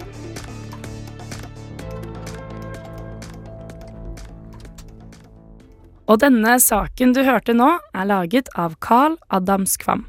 Og 6.11 6.19
denne 6.19 6.59
saken 6.59 7.15
du 7.15 7.23
hørte 7.23 7.55
nå, 7.55 7.77
er 7.95 8.11
laget 8.11 8.51
av 8.59 8.81
Carl 8.83 9.15
Adams 9.31 9.79
Kvam. 9.79 10.09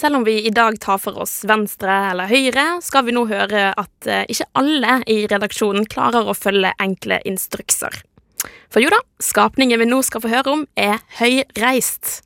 Selv 0.00 0.16
om 0.16 0.24
vi 0.24 0.46
i 0.46 0.50
dag 0.50 0.78
tar 0.80 0.96
for 0.96 1.18
oss 1.20 1.42
venstre 1.44 1.92
eller 2.08 2.30
høyre, 2.30 2.62
skal 2.80 3.04
vi 3.04 3.12
nå 3.12 3.26
høre 3.28 3.66
at 3.76 4.06
eh, 4.08 4.22
ikke 4.32 4.46
alle 4.56 4.94
i 5.12 5.16
redaksjonen 5.28 5.84
klarer 5.92 6.24
å 6.24 6.32
følge 6.32 6.70
enkle 6.80 7.18
instrukser. 7.28 7.98
For 8.72 8.80
jo 8.80 8.88
da, 8.94 9.02
skapningen 9.20 9.76
vi 9.82 9.88
nå 9.90 9.98
skal 10.06 10.22
få 10.24 10.30
høre 10.32 10.54
om, 10.54 10.62
er 10.72 11.02
høyreist. 11.18 12.22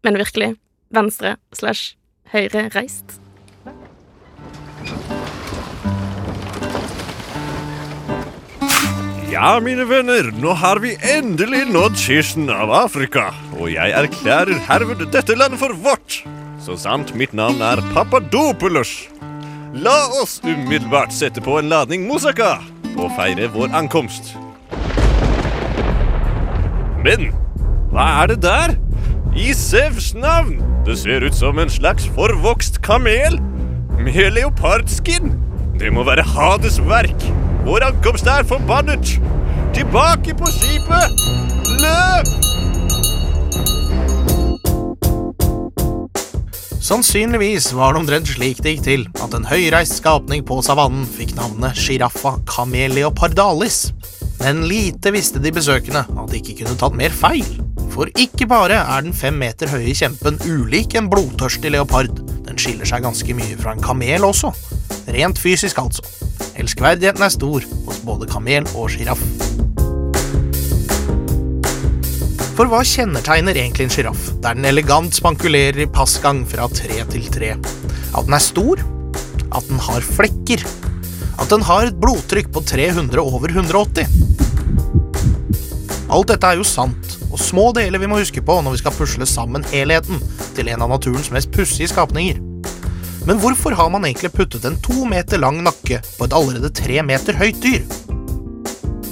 Men 0.00 0.16
virkelig 0.16 0.54
venstre 0.96 1.34
slash 1.52 1.92
høyrereist. 2.32 3.18
Ja, 9.28 9.58
mine 9.60 9.84
venner, 9.90 10.30
nå 10.40 10.56
har 10.56 10.80
vi 10.80 10.94
endelig 11.12 11.66
nådd 11.68 12.00
kysten 12.00 12.48
av 12.48 12.72
Afrika. 12.72 13.28
Og 13.58 13.74
jeg 13.74 13.92
erklærer 13.92 14.64
herved 14.70 15.04
dette 15.12 15.36
landet 15.36 15.60
for 15.60 15.76
vårt. 15.84 16.22
Så 16.64 16.78
sant 16.80 17.10
mitt 17.12 17.34
navn 17.36 17.60
er 17.60 17.82
Papadopoulos. 17.92 18.90
La 19.84 20.06
oss 20.22 20.38
umiddelbart 20.40 21.12
sette 21.12 21.42
på 21.44 21.58
en 21.60 21.68
ladning 21.68 22.06
moussaka 22.08 22.54
og 22.94 23.10
feire 23.18 23.50
vår 23.52 23.74
ankomst. 23.76 24.30
Men 27.04 27.28
hva 27.92 28.06
er 28.22 28.32
det 28.32 28.38
der? 28.46 28.76
I 29.36 29.50
Sevs 29.52 30.14
navn! 30.16 30.62
Det 30.86 30.96
ser 31.02 31.26
ut 31.26 31.36
som 31.36 31.60
en 31.60 31.72
slags 31.72 32.08
forvokst 32.16 32.80
kamel 32.86 33.36
med 34.00 34.32
leopardskinn. 34.38 35.34
Det 35.76 35.92
må 35.92 36.06
være 36.08 36.24
Hades 36.24 36.80
verk. 36.88 37.28
Vår 37.68 37.84
ankomst 37.90 38.30
er 38.30 38.48
forbannet! 38.48 39.18
Tilbake 39.76 40.32
på 40.38 40.48
skipet! 40.54 41.28
Løp! 41.84 42.34
Sannsynligvis 46.84 47.70
var 47.72 47.94
det 47.94 48.02
omtrent 48.02 48.28
slik 48.28 48.58
det 48.60 48.74
gikk 48.74 48.82
til 48.84 49.04
at 49.24 49.32
en 49.32 49.46
høyreist 49.48 50.02
skapning 50.02 50.42
på 50.44 50.58
savannen 50.66 51.06
fikk 51.08 51.30
navnet 51.38 51.78
sjiraffa 51.80 52.34
cameleopardalis. 52.50 53.78
Men 54.42 54.66
lite 54.68 55.14
visste 55.14 55.40
de 55.40 55.54
besøkende 55.56 56.02
at 56.04 56.28
de 56.28 56.42
ikke 56.42 56.58
kunne 56.58 56.76
tatt 56.82 56.98
mer 56.98 57.14
feil. 57.16 57.48
For 57.94 58.12
ikke 58.20 58.50
bare 58.50 58.82
er 58.82 59.06
den 59.06 59.16
fem 59.16 59.40
meter 59.40 59.72
høye 59.72 59.96
kjempen 59.96 60.36
ulik 60.44 60.98
en 61.00 61.08
blodtørstig 61.08 61.72
leopard, 61.72 62.20
den 62.44 62.60
skiller 62.60 62.90
seg 62.90 63.06
ganske 63.06 63.38
mye 63.38 63.56
fra 63.62 63.72
en 63.72 63.84
kamel 63.84 64.28
også. 64.28 64.52
Rent 65.08 65.40
fysisk, 65.40 65.80
altså. 65.80 66.04
Elskverdigheten 66.60 67.24
er 67.24 67.32
stor 67.32 67.64
hos 67.88 68.04
både 68.04 68.28
kamel 68.28 68.68
og 68.74 68.92
sjiraff. 68.92 69.24
For 72.54 72.70
hva 72.70 72.84
kjennetegner 72.86 73.56
egentlig 73.58 73.88
en 73.88 73.90
sjiraff, 73.90 74.28
der 74.38 74.54
den 74.54 74.68
elegant 74.68 75.16
spankulerer 75.16 75.80
i 75.82 75.90
passgang 75.90 76.44
fra 76.46 76.68
tre 76.70 77.00
til 77.10 77.24
tre? 77.34 77.48
At 78.14 78.28
den 78.28 78.36
er 78.36 78.42
stor? 78.44 78.82
At 79.50 79.66
den 79.66 79.80
har 79.82 80.04
flekker? 80.06 80.62
At 81.42 81.50
den 81.50 81.64
har 81.66 81.88
et 81.88 81.98
blodtrykk 81.98 82.52
på 82.54 82.62
300 82.62 83.18
over 83.18 83.50
180? 83.50 84.06
Alt 86.14 86.30
dette 86.30 86.46
er 86.46 86.60
jo 86.60 86.66
sant, 86.68 87.16
og 87.32 87.42
små 87.42 87.72
deler 87.74 87.98
vi 87.98 88.06
må 88.12 88.20
huske 88.20 88.44
på 88.46 88.60
når 88.62 88.76
vi 88.76 88.82
skal 88.84 88.94
pusle 89.00 89.26
sammen 89.26 89.66
helheten 89.72 90.22
til 90.54 90.70
en 90.70 90.84
av 90.86 90.92
naturens 90.94 91.32
mest 91.34 91.50
pussige 91.50 91.90
skapninger. 91.90 92.38
Men 93.26 93.40
hvorfor 93.42 93.74
har 93.74 93.90
man 93.90 94.06
egentlig 94.06 94.30
puttet 94.36 94.68
en 94.68 94.78
to 94.84 95.02
meter 95.10 95.42
lang 95.42 95.58
nakke 95.66 95.98
på 96.04 96.28
et 96.28 96.38
allerede 96.38 96.70
tre 96.70 97.02
meter 97.02 97.34
høyt 97.40 97.58
dyr? 97.66 97.82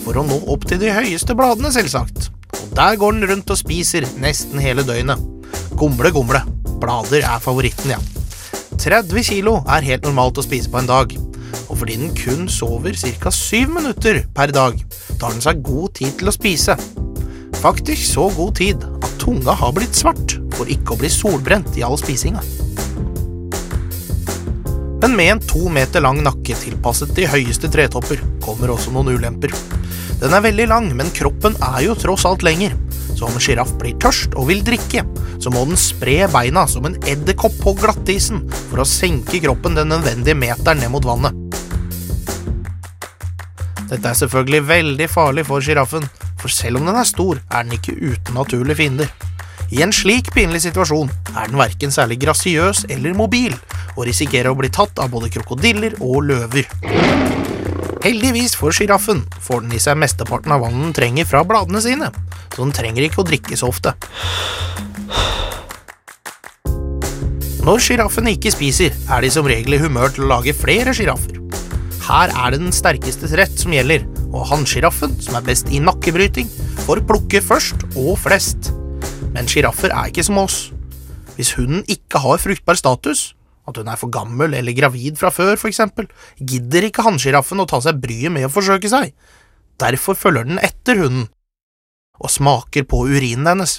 For 0.05 0.15
å 0.15 0.25
nå 0.31 0.45
opp 0.55 0.69
til 0.71 0.79
de 0.79 0.95
høyeste 0.95 1.35
bladene, 1.35 1.75
selvsagt. 1.75 2.32
Der 2.73 2.97
går 2.97 3.12
den 3.12 3.29
rundt 3.29 3.50
og 3.52 3.59
spiser 3.61 4.07
nesten 4.21 4.61
hele 4.62 4.85
døgnet. 4.87 5.21
Gomle, 5.76 6.09
gomle. 6.14 6.41
Blader 6.81 7.21
er 7.21 7.43
favoritten, 7.43 7.93
ja. 7.93 7.99
30 8.81 9.26
kilo 9.29 9.59
er 9.69 9.85
helt 9.85 10.07
normalt 10.09 10.41
å 10.41 10.45
spise 10.47 10.73
på 10.73 10.81
en 10.81 10.88
dag. 10.88 11.12
Og 11.69 11.76
fordi 11.76 11.99
den 12.00 12.14
kun 12.17 12.49
sover 12.49 12.97
ca. 12.97 13.31
7 13.31 13.69
minutter 13.75 14.23
per 14.35 14.55
dag, 14.57 14.81
tar 15.21 15.37
den 15.37 15.45
seg 15.45 15.61
god 15.67 15.93
tid 16.00 16.17
til 16.17 16.33
å 16.33 16.35
spise. 16.35 16.79
Faktisk 17.61 18.09
så 18.09 18.31
god 18.35 18.57
tid 18.59 18.88
at 18.88 19.12
tunga 19.21 19.52
har 19.55 19.76
blitt 19.76 19.95
svart 19.95 20.38
for 20.57 20.73
ikke 20.73 20.97
å 20.97 21.02
bli 21.05 21.12
solbrent 21.12 21.76
i 21.76 21.85
all 21.87 22.00
spisinga. 22.00 22.41
Men 25.02 25.17
med 25.19 25.29
en 25.35 25.45
to 25.45 25.69
meter 25.69 26.00
lang 26.00 26.25
nakke 26.25 26.57
tilpasset 26.57 27.12
de 27.19 27.29
høyeste 27.29 27.69
tretopper 27.71 28.23
kommer 28.43 28.73
også 28.73 28.95
noen 28.95 29.12
ulemper. 29.19 29.52
Den 30.23 30.37
er 30.37 30.45
veldig 30.45 30.69
lang, 30.71 30.85
men 30.95 31.09
kroppen 31.11 31.57
er 31.67 31.81
jo 31.83 31.97
tross 31.99 32.23
alt 32.29 32.45
lenger. 32.47 32.76
Så 33.17 33.26
om 33.26 33.35
en 33.35 33.43
sjiraff 33.43 33.73
blir 33.81 33.97
tørst 33.99 34.37
og 34.38 34.47
vil 34.52 34.61
drikke, 34.62 35.02
så 35.43 35.50
må 35.50 35.64
den 35.67 35.79
spre 35.81 36.29
beina 36.31 36.62
som 36.71 36.87
en 36.87 36.95
edderkopp 37.11 37.57
på 37.59 37.73
glattisen 37.81 38.45
for 38.69 38.85
å 38.85 38.87
senke 38.87 39.41
kroppen 39.43 39.75
den 39.75 39.91
nødvendige 39.91 40.38
meteren 40.38 40.79
ned 40.79 40.95
mot 40.95 41.09
vannet. 41.09 41.35
Dette 43.91 44.12
er 44.12 44.21
selvfølgelig 44.23 44.62
veldig 44.71 45.11
farlig 45.11 45.49
for 45.50 45.64
sjiraffen, 45.64 46.07
for 46.38 46.55
selv 46.55 46.79
om 46.79 46.87
den 46.87 47.02
er 47.02 47.11
stor, 47.11 47.43
er 47.50 47.67
den 47.67 47.75
ikke 47.81 47.99
uten 47.99 48.38
naturlige 48.38 48.79
fiender. 48.79 49.11
I 49.75 49.83
en 49.83 49.93
slik 49.97 50.31
pinlig 50.37 50.62
situasjon 50.62 51.11
er 51.35 51.50
den 51.50 51.59
verken 51.59 51.91
særlig 51.91 52.23
grasiøs 52.23 52.87
eller 52.95 53.19
mobil, 53.19 53.59
og 53.97 54.07
risikerer 54.07 54.55
å 54.55 54.59
bli 54.59 54.71
tatt 54.71 55.02
av 55.02 55.11
både 55.11 55.35
krokodiller 55.35 55.99
og 55.99 56.29
løver. 56.31 56.71
Heldigvis 58.02 58.56
for 58.59 58.75
sjiraffen 58.75 59.21
får 59.47 59.61
den 59.62 59.76
i 59.76 59.80
seg 59.82 59.94
mesteparten 60.02 60.50
av 60.50 60.64
vannet 60.64 60.88
den 60.88 60.94
trenger 60.97 61.26
fra 61.28 61.44
bladene 61.47 61.78
sine, 61.85 62.09
så 62.50 62.65
den 62.65 62.73
trenger 62.75 63.04
ikke 63.06 63.21
å 63.23 63.26
drikke 63.28 63.58
så 63.58 63.69
ofte. 63.71 63.93
Når 67.62 67.78
sjiraffen 67.78 68.26
ikke 68.32 68.50
spiser, 68.50 68.91
er 69.06 69.23
de 69.23 69.30
som 69.30 69.47
regel 69.47 69.76
i 69.76 69.78
humør 69.78 70.10
til 70.10 70.26
å 70.26 70.32
lage 70.32 70.54
flere 70.58 70.91
sjiraffer. 70.99 71.38
Her 72.02 72.32
er 72.34 72.50
det 72.50 72.58
den 72.65 72.75
sterkestes 72.75 73.36
rett 73.38 73.54
som 73.60 73.71
gjelder, 73.71 74.02
og 74.32 74.49
hannsjiraffen, 74.50 75.15
som 75.23 75.38
er 75.38 75.47
best 75.47 75.71
i 75.71 75.78
nakkebryting, 75.78 76.50
får 76.82 77.04
plukke 77.06 77.38
først 77.45 77.86
og 77.93 78.17
flest. 78.19 78.73
Men 79.30 79.47
sjiraffer 79.47 79.95
er 79.95 80.10
ikke 80.10 80.26
som 80.26 80.43
oss. 80.43 80.73
Hvis 81.36 81.54
hunden 81.54 81.86
ikke 81.86 82.19
har 82.25 82.43
fruktbar 82.43 82.82
status, 82.82 83.28
at 83.69 83.79
hun 83.79 83.89
er 83.89 83.99
for 84.01 84.13
gammel 84.13 84.57
eller 84.59 84.75
gravid 84.77 85.19
fra 85.21 85.31
før, 85.35 85.55
for 85.61 85.71
eksempel, 85.71 86.09
gidder 86.39 86.89
ikke 86.89 87.05
hannsjiraffen 87.07 87.63
å 87.63 87.69
ta 87.71 87.81
seg 87.85 88.01
bryet 88.03 88.35
med 88.35 88.49
å 88.49 88.53
forsøke 88.53 88.91
seg. 88.91 89.13
Derfor 89.83 90.19
følger 90.19 90.49
den 90.49 90.63
etter 90.63 90.99
hunden 91.03 91.29
og 92.23 92.31
smaker 92.31 92.87
på 92.87 93.05
urinen 93.11 93.49
hennes. 93.51 93.79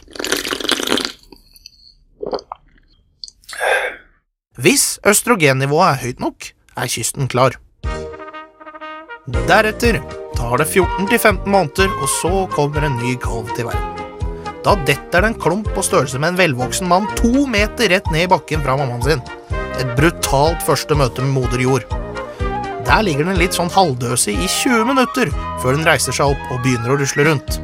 Hvis 4.60 5.00
østrogennivået 5.08 5.88
er 5.88 6.02
høyt 6.04 6.20
nok, 6.22 6.52
er 6.78 6.92
kysten 6.92 7.30
klar. 7.32 7.56
Deretter 9.48 10.02
tar 10.36 10.60
det 10.60 10.68
14-15 10.68 11.48
måneder, 11.48 11.90
og 12.04 12.10
så 12.12 12.44
kommer 12.54 12.86
en 12.86 13.00
ny 13.00 13.16
kalv 13.22 13.50
til 13.56 13.70
verden. 13.70 13.90
Da 14.64 14.76
detter 14.88 15.24
det 15.24 15.32
en 15.32 15.40
klump 15.40 15.68
på 15.76 15.84
størrelse 15.84 16.20
med 16.22 16.34
en 16.34 16.40
velvoksen 16.40 16.88
mann 16.88 17.08
to 17.20 17.48
meter 17.52 17.90
rett 17.92 18.08
ned 18.14 18.28
i 18.28 18.32
bakken 18.32 18.64
fra 18.64 18.78
mammaen 18.80 19.04
sin. 19.04 19.24
Et 19.82 19.94
brutalt 19.98 20.62
første 20.66 20.96
møte 20.98 21.24
med 21.26 21.34
moder 21.34 21.62
jord. 21.62 21.86
Der 22.84 23.02
ligger 23.06 23.26
den 23.26 23.40
litt 23.40 23.56
sånn 23.58 23.72
halvdøsig 23.74 24.36
i 24.38 24.50
20 24.50 24.84
minutter 24.92 25.32
før 25.64 25.78
den 25.78 25.88
reiser 25.88 26.14
seg 26.14 26.36
opp 26.36 26.52
og 26.54 26.62
begynner 26.66 26.94
å 26.94 26.98
rusle 27.00 27.26
rundt. 27.26 27.58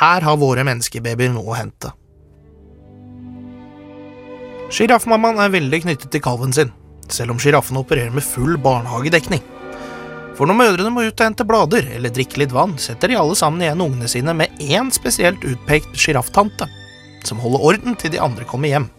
Her 0.00 0.24
har 0.26 0.40
våre 0.40 0.64
menneskebabyer 0.66 1.30
noe 1.34 1.52
å 1.52 1.58
hente. 1.58 1.92
Sjiraffmammaen 4.74 5.38
er 5.44 5.52
veldig 5.54 5.84
knyttet 5.84 6.10
til 6.10 6.24
kalven 6.24 6.54
sin, 6.56 6.72
selv 7.12 7.36
om 7.36 7.38
sjiraffen 7.40 7.78
opererer 7.78 8.10
med 8.14 8.26
full 8.26 8.56
barnehagedekning. 8.58 9.44
For 10.36 10.50
når 10.50 10.58
mødrene 10.58 10.92
må 10.92 11.06
ut 11.06 11.14
og 11.14 11.22
hente 11.22 11.46
blader 11.48 11.86
eller 11.96 12.12
drikke 12.12 12.42
litt 12.42 12.52
vann, 12.52 12.74
setter 12.82 13.12
de 13.12 13.16
alle 13.16 13.36
sammen 13.38 13.62
igjen 13.62 13.84
ungene 13.86 14.10
sine 14.10 14.34
med 14.36 14.58
én 14.60 14.90
spesielt 14.92 15.46
utpekt 15.46 15.94
sjirafftante, 15.96 16.66
som 17.24 17.40
holder 17.40 17.70
orden 17.70 17.96
til 17.96 18.12
de 18.12 18.20
andre 18.20 18.44
kommer 18.48 18.74
hjem. 18.74 18.90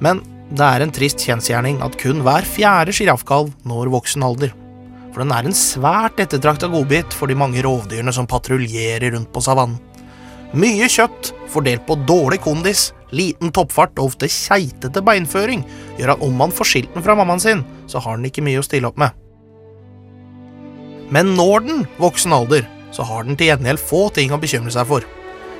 Men 0.00 0.22
det 0.46 0.62
er 0.62 0.84
en 0.84 0.92
trist 0.94 1.24
kjensgjerning 1.26 1.80
at 1.82 1.96
kun 1.98 2.22
hver 2.22 2.46
fjerde 2.46 2.94
sjiraffkalv 2.94 3.50
når 3.66 3.90
voksen 3.90 4.22
alder. 4.22 4.52
For 5.10 5.24
den 5.24 5.32
er 5.34 5.48
en 5.48 5.56
svært 5.56 6.20
ettertrakta 6.22 6.68
godbit 6.70 7.14
for 7.16 7.26
de 7.26 7.38
mange 7.38 7.62
rovdyrene 7.64 8.12
som 8.14 8.28
patruljerer 8.30 9.10
rundt 9.16 9.32
på 9.34 9.42
savannen. 9.42 9.80
Mye 10.56 10.86
kjøtt, 10.92 11.32
fordelt 11.50 11.82
på 11.88 11.96
dårlig 12.06 12.38
kondis, 12.44 12.92
liten 13.10 13.50
toppfart 13.54 13.96
og 13.98 14.12
ofte 14.12 14.28
keitete 14.30 15.02
beinføring, 15.04 15.64
gjør 15.98 16.14
at 16.14 16.22
om 16.22 16.38
man 16.38 16.54
får 16.54 16.70
skilt 16.70 16.94
den 16.94 17.04
fra 17.04 17.16
mammaen 17.18 17.42
sin, 17.42 17.64
så 17.90 17.98
har 18.04 18.16
den 18.16 18.28
ikke 18.30 18.44
mye 18.46 18.62
å 18.62 18.66
stille 18.66 18.86
opp 18.86 19.00
med. 19.02 19.10
Men 21.10 21.34
når 21.38 21.66
den 21.66 21.84
voksen 21.98 22.34
alder, 22.34 22.66
så 22.94 23.04
har 23.06 23.26
den 23.26 23.38
til 23.38 23.50
gjengjeld 23.50 23.82
få 23.82 24.06
ting 24.14 24.32
å 24.34 24.40
bekymre 24.42 24.72
seg 24.74 24.86
for. 24.88 25.06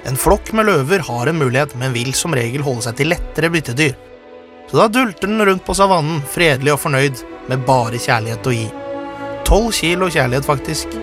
En 0.06 0.18
flokk 0.18 0.52
med 0.54 0.70
løver 0.70 1.02
har 1.08 1.26
en 1.26 1.40
mulighet, 1.42 1.74
men 1.80 1.94
vil 1.96 2.14
som 2.14 2.34
regel 2.34 2.62
holde 2.66 2.86
seg 2.86 3.00
til 3.00 3.10
lettere 3.10 3.50
byttedyr. 3.50 3.96
Så 4.70 4.76
da 4.76 4.88
dulter 4.88 5.26
den 5.26 5.46
rundt 5.46 5.64
på 5.66 5.74
savannen, 5.78 6.22
fredelig 6.26 6.72
og 6.74 6.80
fornøyd, 6.82 7.20
med 7.46 7.62
bare 7.68 8.00
kjærlighet 8.02 8.46
å 8.50 8.54
gi. 8.54 8.64
Tolv 9.46 9.70
kilo 9.76 10.08
kjærlighet, 10.10 10.46
faktisk. 10.48 10.96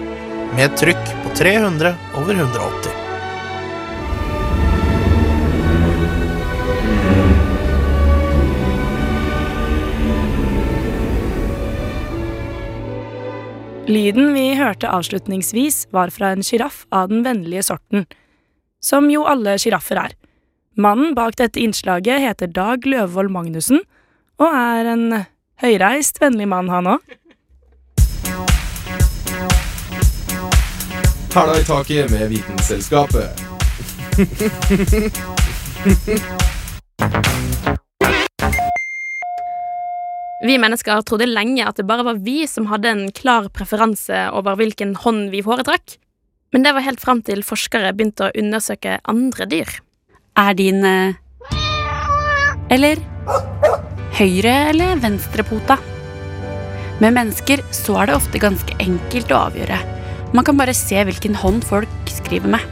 Med 0.53 0.65
et 0.67 0.75
trykk 0.81 1.13
på 1.23 1.31
300 1.39 1.93
over 2.19 2.35
180. 2.35 2.99
Lyden 13.87 14.33
vi 14.35 14.45
hørte 14.59 14.91
avslutningsvis, 14.91 15.87
var 15.95 16.11
fra 16.11 16.33
en 16.35 16.43
sjiraff 16.43 16.83
av 16.91 17.09
den 17.11 17.23
vennlige 17.23 17.63
sorten, 17.67 18.05
som 18.83 19.07
jo 19.11 19.23
alle 19.27 19.55
sjiraffer 19.59 19.99
er. 20.03 20.19
Mannen 20.73 21.13
bak 21.13 21.35
dette 21.37 21.61
innslaget 21.61 22.17
heter 22.23 22.49
Dag 22.49 22.85
Løvvold 22.89 23.29
Magnussen, 23.29 23.83
og 24.41 24.55
er 24.57 24.87
en 24.89 25.03
høyreist, 25.61 26.17
vennlig 26.17 26.47
mann, 26.49 26.71
han 26.73 26.89
òg. 26.95 27.13
Hæla 31.35 31.59
i 31.59 31.67
taket 31.67 32.09
med 32.09 32.25
Vitenselskapet. 32.33 33.37
Vi 40.43 40.57
mennesker 40.57 41.05
trodde 41.05 41.29
lenge 41.29 41.69
at 41.69 41.77
det 41.77 41.85
bare 41.85 42.09
var 42.09 42.17
vi 42.25 42.47
som 42.49 42.65
hadde 42.73 42.89
en 42.89 43.07
klar 43.13 43.53
preferanse 43.53 44.25
over 44.33 44.57
hvilken 44.57 44.97
hånd 45.05 45.29
vi 45.29 45.45
foretrakk, 45.45 45.99
men 46.49 46.65
det 46.65 46.73
var 46.73 46.89
helt 46.89 47.01
fram 47.01 47.21
til 47.21 47.45
forskere 47.45 47.93
begynte 47.93 48.31
å 48.31 48.37
undersøke 48.41 48.97
andre 49.05 49.45
dyr. 49.45 49.69
Er 50.33 50.55
din 50.57 50.81
eh, 50.81 51.13
Eller 52.73 52.97
høyre- 54.17 54.69
eller 54.71 54.97
venstrepota? 54.97 55.77
Med 57.01 57.13
mennesker 57.13 57.61
så 57.73 57.99
er 58.01 58.09
det 58.09 58.15
ofte 58.17 58.41
ganske 58.41 58.73
enkelt 58.81 59.29
å 59.33 59.43
avgjøre. 59.49 59.77
Man 60.33 60.45
kan 60.47 60.57
bare 60.57 60.73
se 60.73 60.97
hvilken 61.05 61.37
hånd 61.37 61.65
folk 61.69 62.09
skriver 62.09 62.55
med. 62.55 62.65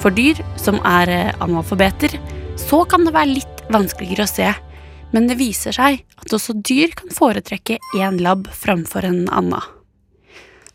For 0.00 0.08
dyr 0.16 0.40
som 0.56 0.80
er 0.88 1.12
eh, 1.12 1.34
analfabeter, 1.44 2.16
så 2.56 2.86
kan 2.88 3.04
det 3.04 3.12
være 3.12 3.34
litt 3.34 3.62
vanskeligere 3.68 4.24
å 4.24 4.32
se. 4.32 4.48
Men 5.12 5.28
det 5.28 5.36
viser 5.36 5.76
seg 5.76 6.00
at 6.16 6.32
også 6.32 6.56
dyr 6.64 6.96
kan 6.96 7.12
foretrekke 7.12 7.76
én 7.98 8.22
labb 8.24 8.48
framfor 8.56 9.04
en 9.04 9.26
annen. 9.28 9.60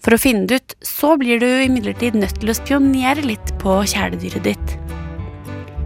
For 0.06 0.14
å 0.14 0.22
finne 0.22 0.46
det 0.46 0.62
ut, 0.62 0.80
så 0.86 1.16
blir 1.18 1.42
du 1.42 1.50
imidlertid 1.50 2.14
nødt 2.20 2.38
til 2.44 2.54
å 2.54 2.60
spionere 2.62 3.26
litt 3.26 3.56
på 3.58 3.80
kjæledyret 3.90 4.52
ditt. 4.54 4.76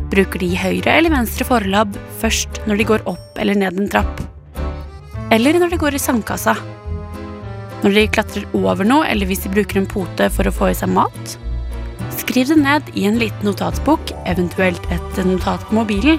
Bruker 0.10 0.42
de 0.42 0.50
høyre 0.58 0.96
eller 0.98 1.14
venstre 1.14 1.46
forlabb 1.46 1.98
først 2.22 2.64
når 2.66 2.80
de 2.80 2.88
går 2.92 3.06
opp 3.10 3.38
eller 3.42 3.58
ned 3.60 3.78
en 3.78 3.92
trapp? 3.92 4.24
Eller 5.30 5.60
når 5.62 5.76
de 5.76 5.78
går 5.82 5.98
i 5.98 6.02
sandkassa? 6.02 6.56
Når 7.84 7.94
de 7.96 8.08
klatrer 8.12 8.48
over 8.58 8.88
noe, 8.88 9.06
eller 9.08 9.30
hvis 9.30 9.46
de 9.46 9.52
bruker 9.54 9.80
en 9.80 9.88
pote 9.88 10.26
for 10.34 10.50
å 10.50 10.54
få 10.56 10.72
i 10.72 10.78
seg 10.78 10.90
mat? 10.92 11.36
Skriv 12.18 12.50
det 12.50 12.58
ned 12.60 12.90
i 12.98 13.06
en 13.08 13.20
liten 13.22 13.48
notatbok, 13.48 14.12
eventuelt 14.28 14.82
et 14.92 15.22
notat 15.28 15.64
på 15.70 15.78
mobilen, 15.78 16.18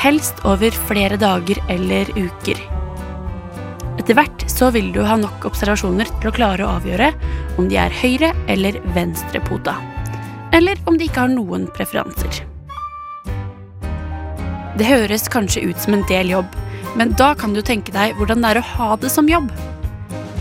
helst 0.00 0.38
over 0.48 0.72
flere 0.88 1.18
dager 1.20 1.58
eller 1.72 2.08
uker. 2.14 2.62
Etter 4.00 4.16
hvert 4.16 4.46
så 4.50 4.70
vil 4.74 4.88
du 4.94 5.02
ha 5.04 5.18
nok 5.20 5.44
observasjoner 5.50 6.08
til 6.14 6.30
å 6.30 6.34
klare 6.34 6.64
å 6.64 6.78
avgjøre 6.78 7.10
om 7.60 7.68
de 7.68 7.76
er 7.82 7.92
høyre- 8.02 8.32
eller 8.50 8.78
venstrepota, 8.96 9.76
eller 10.54 10.80
om 10.86 10.96
de 10.96 11.10
ikke 11.10 11.26
har 11.26 11.34
noen 11.34 11.68
preferanser. 11.76 12.42
Det 14.82 14.88
høres 14.88 15.28
kanskje 15.30 15.60
ut 15.70 15.78
som 15.78 15.94
en 15.94 16.00
del 16.10 16.32
jobb, 16.32 16.56
men 16.98 17.12
da 17.14 17.28
kan 17.38 17.52
du 17.54 17.60
tenke 17.62 17.92
deg 17.94 18.16
hvordan 18.18 18.40
det 18.42 18.48
er 18.50 18.58
å 18.58 18.64
ha 18.66 18.86
det 18.98 19.12
som 19.14 19.28
jobb. 19.30 19.44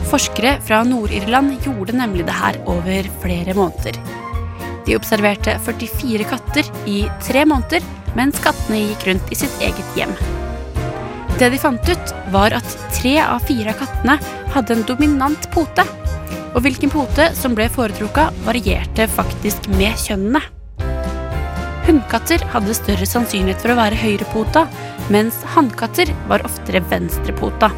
Forskere 0.09 0.55
fra 0.65 0.79
Nord-Irland 0.81 1.59
gjorde 1.61 1.93
nemlig 1.93 2.23
det 2.25 2.37
her 2.39 2.55
over 2.65 3.05
flere 3.21 3.53
måneder. 3.53 3.99
De 4.87 4.95
observerte 4.97 5.53
44 5.61 6.25
katter 6.31 6.71
i 6.89 7.03
tre 7.21 7.43
måneder 7.45 7.85
mens 8.17 8.41
kattene 8.41 8.79
gikk 8.79 9.05
rundt 9.11 9.29
i 9.29 9.37
sitt 9.43 9.61
eget 9.61 9.99
hjem. 9.99 10.15
Det 11.37 11.51
de 11.53 11.59
fant 11.61 11.91
ut, 11.93 12.13
var 12.33 12.55
at 12.57 12.73
tre 12.95 13.19
av 13.21 13.45
fire 13.45 13.75
av 13.75 13.83
kattene 13.83 14.15
hadde 14.55 14.79
en 14.79 14.87
dominant 14.89 15.45
pote. 15.53 15.85
Og 16.55 16.65
hvilken 16.65 16.89
pote 16.89 17.29
som 17.37 17.53
ble 17.53 17.69
foretrukket, 17.69 18.41
varierte 18.49 19.05
faktisk 19.19 19.69
med 19.77 19.93
kjønnene. 20.01 20.41
Hunnkatter 21.87 22.43
hadde 22.53 22.75
større 22.77 23.07
sannsynlighet 23.09 23.63
for 23.63 23.73
å 23.73 23.79
være 23.79 23.97
høyrepota, 23.97 24.67
mens 25.13 25.39
hannkatter 25.55 26.11
var 26.29 26.43
oftere 26.45 26.83
venstrepota. 26.91 27.71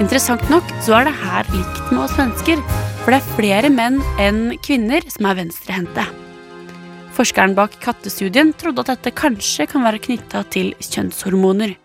Interessant 0.00 0.44
nok 0.50 0.70
så 0.84 1.00
er 1.00 1.08
det 1.08 1.18
her 1.20 1.48
likt 1.52 1.90
med 1.90 2.04
oss 2.06 2.16
mennesker, 2.16 2.62
for 3.02 3.12
det 3.12 3.20
er 3.20 3.36
flere 3.36 3.72
menn 3.74 4.00
enn 4.22 4.42
kvinner 4.64 5.04
som 5.10 5.28
er 5.28 5.42
venstrehendte. 5.42 6.06
Forskeren 7.12 7.56
bak 7.58 7.74
kattestudien 7.82 8.54
trodde 8.56 8.86
at 8.86 8.94
dette 8.94 9.12
kanskje 9.18 9.66
kan 9.68 9.84
være 9.84 10.00
knytta 10.06 10.46
til 10.54 10.72
kjønnshormoner. 10.80 11.76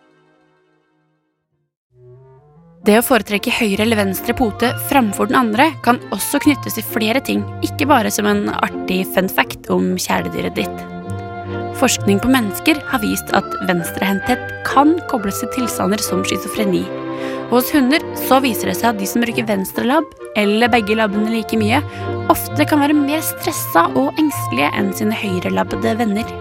Det 2.88 2.95
å 2.95 3.03
foretrekke 3.03 3.51
høyre 3.51 3.84
eller 3.84 3.99
venstre 3.99 4.32
pote 4.38 4.69
framfor 4.88 5.27
den 5.27 5.36
andre 5.41 5.73
kan 5.84 5.99
også 6.15 6.39
knyttes 6.45 6.77
til 6.77 6.88
flere 6.88 7.19
ting, 7.19 7.43
ikke 7.65 7.89
bare 7.89 8.13
som 8.13 8.30
en 8.30 8.45
artig 8.53 9.01
fun 9.12 9.27
fact 9.27 9.67
om 9.73 9.97
kjæledyret 9.99 10.56
ditt. 10.62 10.96
Forskning 11.77 12.17
på 12.23 12.29
mennesker 12.33 12.79
har 12.89 13.01
vist 13.03 13.29
at 13.37 13.45
venstrehendthet 13.69 14.41
kan 14.65 14.95
kobles 15.11 15.43
til 15.43 15.51
tilstander 15.53 16.01
som 16.01 16.23
schizofreni. 16.25 16.81
Hos 17.51 17.69
hunder 17.71 18.01
så 18.17 18.39
viser 18.41 18.71
det 18.71 18.79
seg 18.79 18.89
at 18.89 18.97
de 18.97 19.05
som 19.07 19.21
bruker 19.21 19.45
venstre 19.45 19.85
labb, 19.85 20.07
eller 20.39 20.71
begge 20.73 20.97
labbene 20.97 21.29
like 21.31 21.59
mye, 21.59 21.83
ofte 22.33 22.65
kan 22.67 22.81
være 22.81 22.97
mer 22.97 23.21
stressa 23.21 23.85
og 23.93 24.17
engstelige 24.17 24.71
enn 24.79 24.89
sine 24.97 25.15
høyrelabbede 25.15 25.93
venner. 26.01 26.33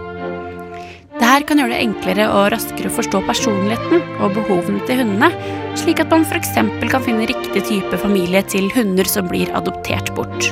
Dette 1.17 1.45
kan 1.49 1.61
gjøre 1.61 1.75
det 1.75 1.83
enklere 1.85 2.25
og 2.33 2.49
raskere 2.53 2.89
å 2.89 2.95
forstå 2.97 3.21
personligheten 3.29 4.01
og 4.17 4.33
behovene 4.39 4.81
til 4.89 5.03
hundene, 5.03 5.29
slik 5.77 6.01
at 6.01 6.09
man 6.13 6.25
f.eks. 6.25 6.55
kan 6.89 7.05
finne 7.05 7.29
riktig 7.29 7.61
type 7.69 8.01
familie 8.01 8.41
til 8.49 8.71
hunder 8.73 9.05
som 9.09 9.29
blir 9.29 9.53
adoptert 9.57 10.09
bort. 10.17 10.49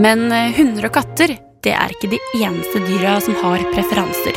Men 0.00 0.30
eh, 0.32 0.52
hunder 0.56 0.88
og 0.88 0.96
katter 0.96 1.36
det 1.64 1.72
er 1.76 1.92
ikke 1.92 2.08
de 2.14 2.20
eneste 2.40 2.80
dyra 2.86 3.18
som 3.20 3.36
har 3.42 3.64
preferanser. 3.74 4.36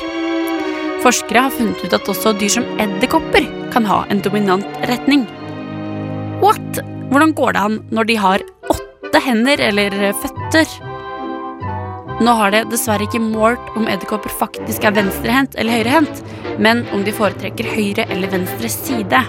Forskere 1.04 1.46
har 1.46 1.54
funnet 1.56 1.84
ut 1.84 1.96
at 1.96 2.10
også 2.12 2.34
dyr 2.40 2.52
som 2.52 2.68
edderkopper 2.80 3.48
kan 3.74 3.88
ha 3.88 4.04
en 4.12 4.24
dominant 4.24 4.68
retning. 4.90 5.26
What? 6.44 6.82
Hvordan 7.12 7.34
går 7.38 7.56
det 7.56 7.64
an 7.64 7.78
når 7.96 8.10
de 8.10 8.18
har 8.20 8.44
åtte 8.72 9.22
hender 9.24 9.64
eller 9.70 9.96
føtter? 10.20 10.68
Nå 12.24 12.36
har 12.40 12.54
det 12.54 12.66
dessverre 12.72 13.08
ikke 13.08 13.24
målt 13.24 13.72
om 13.78 13.88
edderkopper 13.88 14.32
faktisk 14.40 14.86
er 14.88 14.96
venstrehendt 14.96 15.56
eller 15.60 15.80
høyrehendt, 15.80 16.24
men 16.62 16.84
om 16.96 17.04
de 17.08 17.16
foretrekker 17.16 17.72
høyre 17.72 18.08
eller 18.14 18.32
venstre 18.32 18.72
side. 18.72 19.24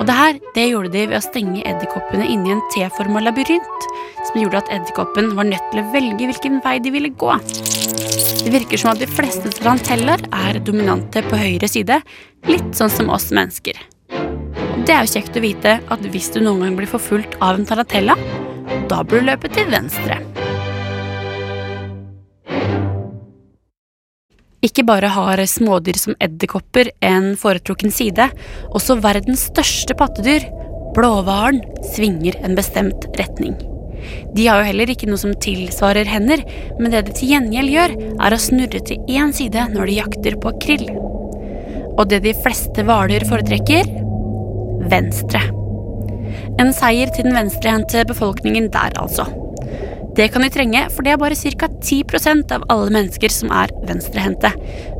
Og 0.00 0.06
det 0.08 0.16
her 0.16 0.38
det 0.56 0.62
gjorde 0.70 0.92
de 0.94 1.02
ved 1.10 1.18
å 1.18 1.24
stenge 1.24 1.60
edderkoppene 1.68 2.24
inne 2.24 2.48
i 2.48 2.54
en 2.54 2.62
T-forma 2.72 3.20
labyrint, 3.20 3.86
som 4.30 4.40
gjorde 4.40 4.62
at 4.62 4.72
edderkoppen 4.72 5.34
var 5.36 5.48
nødt 5.50 5.66
til 5.72 5.82
å 5.82 5.90
velge 5.92 6.30
hvilken 6.30 6.58
vei 6.64 6.78
de 6.80 6.94
ville 6.94 7.12
gå. 7.20 7.36
Det 8.40 8.54
virker 8.54 8.80
som 8.80 8.94
at 8.94 9.02
de 9.02 9.10
fleste 9.10 9.52
taranteller 9.58 10.24
er 10.32 10.62
dominante 10.64 11.20
på 11.28 11.36
høyre 11.36 11.68
side, 11.68 12.00
litt 12.48 12.72
sånn 12.76 12.92
som 12.92 13.12
oss 13.12 13.28
mennesker. 13.36 13.76
Det 14.88 14.96
er 14.96 15.04
jo 15.04 15.12
kjekt 15.12 15.36
å 15.36 15.44
vite 15.44 15.76
at 15.84 16.10
hvis 16.14 16.32
du 16.32 16.40
noen 16.40 16.64
gang 16.64 16.80
blir 16.80 16.88
forfulgt 16.88 17.36
av 17.44 17.60
en 17.60 17.68
tarantella, 17.68 18.16
da 18.88 19.04
bør 19.04 19.20
du 19.20 19.34
løpe 19.34 19.52
til 19.52 19.68
venstre. 19.68 20.16
Ikke 24.60 24.84
bare 24.84 25.08
har 25.08 25.40
smådyr 25.48 25.96
som 25.96 26.16
edderkopper 26.20 26.90
en 27.06 27.32
foretrukken 27.40 27.92
side, 27.94 28.26
også 28.76 28.98
verdens 29.00 29.46
største 29.48 29.96
pattedyr, 29.96 30.44
blåhvalen, 30.96 31.62
svinger 31.94 32.36
en 32.44 32.56
bestemt 32.58 33.06
retning. 33.16 33.56
De 34.34 34.46
har 34.46 34.60
jo 34.60 34.68
heller 34.70 34.92
ikke 34.92 35.08
noe 35.08 35.20
som 35.20 35.32
tilsvarer 35.44 36.08
hender, 36.08 36.42
men 36.80 36.92
det 36.92 37.06
de 37.08 37.16
til 37.16 37.32
gjengjeld 37.34 37.72
gjør, 37.74 37.96
er 38.20 38.36
å 38.36 38.40
snurre 38.40 38.82
til 38.84 39.00
én 39.08 39.32
side 39.36 39.66
når 39.72 39.90
de 39.90 39.98
jakter 40.00 40.38
på 40.40 40.54
krill. 40.62 40.86
Og 41.96 42.06
det 42.12 42.22
de 42.24 42.36
fleste 42.36 42.84
hvaler 42.84 43.26
foretrekker 43.28 43.88
venstre. 44.92 45.42
En 46.60 46.72
seier 46.76 47.12
til 47.14 47.28
den 47.28 47.36
venstrehendte 47.36 48.04
befolkningen 48.08 48.68
der, 48.72 48.96
altså. 49.00 49.26
Det 50.20 50.26
kan 50.28 50.42
de 50.44 50.50
trenge, 50.52 50.80
for 50.92 51.00
det 51.00 51.14
er 51.14 51.20
bare 51.20 51.32
ca. 51.32 51.66
10% 51.80 52.50
av 52.52 52.64
alle 52.68 52.92
mennesker 52.92 53.32
som 53.32 53.48
er 53.56 53.70
venstrehendte. 53.88 54.50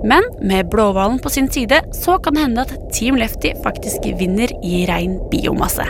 Men 0.00 0.24
med 0.40 0.70
blåhvalen 0.72 1.18
på 1.20 1.28
sin 1.28 1.50
side, 1.52 1.76
så 1.92 2.14
kan 2.24 2.38
det 2.38 2.44
hende 2.46 2.64
at 2.64 2.72
Team 2.96 3.18
Lefty 3.20 3.50
faktisk 3.60 4.08
vinner 4.16 4.48
i 4.64 4.86
rein 4.88 5.18
biomasse. 5.28 5.84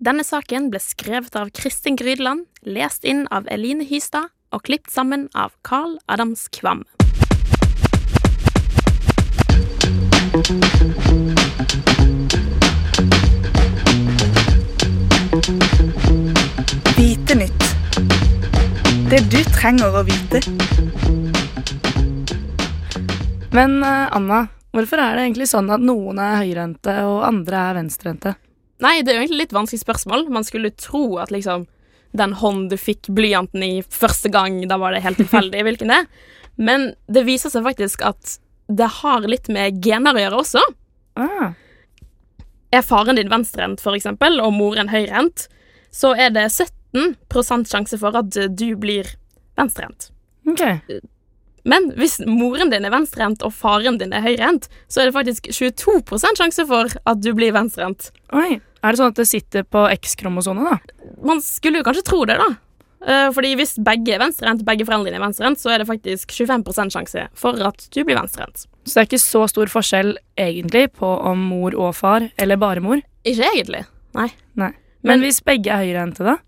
Denne 0.00 0.24
saken 0.24 0.72
ble 0.72 0.80
skrevet 0.80 1.36
av 1.36 1.52
Kristin 1.52 2.00
Grydland, 2.00 2.48
lest 2.64 3.04
inn 3.04 3.26
av 3.28 3.44
Eline 3.52 3.84
Hystad 3.84 4.32
og 4.48 4.64
klippet 4.64 4.96
sammen 4.96 5.28
av 5.36 5.52
Carl 5.60 5.98
Adams 6.08 6.48
Kvam. 6.56 6.86
Vite 10.32 10.44
nytt. 17.36 17.64
Det 19.10 19.18
du 19.28 19.36
trenger 19.52 19.92
å 19.92 20.00
vite. 20.08 20.40
Men 23.52 23.82
eh, 23.84 24.08
Anna, 24.08 24.46
hvorfor 24.72 25.02
er 25.04 25.18
det 25.18 25.26
egentlig 25.26 25.50
sånn 25.50 25.68
at 25.68 25.84
noen 25.84 26.16
er 26.16 26.38
høyrehendte 26.40 26.94
og 27.10 27.26
andre 27.28 27.58
er 27.66 27.76
venstrehendte? 27.82 28.32
Nei, 28.80 29.02
det 29.04 29.12
er 29.12 29.18
jo 29.18 29.26
egentlig 29.26 29.42
litt 29.42 29.52
vanskelig 29.52 29.82
spørsmål. 29.84 30.30
Man 30.32 30.48
skulle 30.48 30.72
tro 30.72 31.18
at 31.20 31.34
liksom 31.34 31.68
den 32.16 32.32
hånd 32.40 32.72
du 32.72 32.78
fikk 32.80 33.12
blyanten 33.12 33.60
i 33.68 33.84
første 33.84 34.32
gang, 34.32 34.62
da 34.64 34.80
var 34.80 34.96
det 34.96 35.04
helt 35.04 35.20
tilfeldig 35.20 35.60
hvilken 35.68 35.92
det 35.92 36.00
er. 36.06 36.08
Men 36.56 36.94
det 37.12 37.28
viser 37.28 37.52
seg 37.52 37.68
faktisk 37.68 38.00
at 38.08 38.38
det 38.78 38.88
har 39.00 39.28
litt 39.28 39.48
med 39.52 39.80
gener 39.84 40.16
å 40.16 40.22
gjøre 40.24 40.40
også. 40.42 40.62
Ah. 41.20 41.52
Er 42.72 42.84
faren 42.86 43.18
din 43.20 43.30
venstrehendt, 43.32 43.84
eksempel, 43.84 44.40
og 44.40 44.54
moren 44.56 44.88
høyrehendt, 44.92 45.46
så 45.92 46.14
er 46.16 46.32
det 46.32 46.48
17 46.48 47.16
sjanse 47.68 47.98
for 48.00 48.16
at 48.16 48.32
du 48.32 48.68
blir 48.80 49.08
venstrehendt. 49.60 50.08
Okay. 50.48 50.80
Men 51.68 51.92
hvis 51.94 52.18
moren 52.26 52.72
din 52.72 52.88
er 52.88 52.94
venstrehendt 52.94 53.44
og 53.46 53.52
faren 53.54 54.00
din 54.00 54.14
er 54.16 54.24
høyrehendt, 54.24 54.66
så 54.90 55.02
er 55.02 55.10
det 55.10 55.14
faktisk 55.14 55.52
22 55.52 56.34
sjanse 56.40 56.66
for 56.66 56.90
at 56.90 57.22
du 57.22 57.30
blir 57.38 57.54
venstrehendt. 57.54 58.10
Er 58.82 58.90
det 58.90 58.98
sånn 58.98 59.12
at 59.12 59.20
det 59.20 59.28
sitter 59.30 59.62
på 59.62 59.84
X-kromosomet, 60.00 60.72
da? 60.72 61.12
Man 61.22 61.38
skulle 61.44 61.78
jo 61.78 61.86
kanskje 61.86 62.08
tro 62.08 62.24
det, 62.26 62.40
da. 62.40 62.48
Eh, 63.02 63.28
Fordi 63.34 63.54
hvis 63.58 63.74
begge 63.82 64.14
er 64.14 64.22
venstrehendt, 64.22 64.64
begge 64.66 64.86
foreldrene 64.86 65.18
er 65.18 65.24
venstrehendt, 65.24 65.60
så 65.60 65.72
er 65.74 65.82
det 65.82 65.88
faktisk 65.88 66.34
25% 66.36 66.94
sjanse 66.94 67.26
for 67.38 67.58
at 67.66 67.88
du 67.90 68.02
blir 68.04 68.18
venstrehendt. 68.18 68.66
Så 68.86 68.94
det 68.94 69.02
er 69.02 69.08
ikke 69.10 69.22
så 69.24 69.42
stor 69.50 69.72
forskjell 69.72 70.14
egentlig 70.38 70.88
på 70.98 71.08
om 71.30 71.42
mor 71.50 71.74
og 71.74 71.96
far, 71.98 72.28
eller 72.38 72.60
bare 72.60 72.82
mor? 72.84 73.02
Ikke 73.26 73.48
egentlig, 73.50 73.84
nei. 74.18 74.28
Nei. 74.58 74.72
Men, 75.02 75.22
hvis 75.24 75.42
begge 75.42 75.70
er 75.70 75.82
høyrehendte, 75.82 76.22
da? 76.26 76.38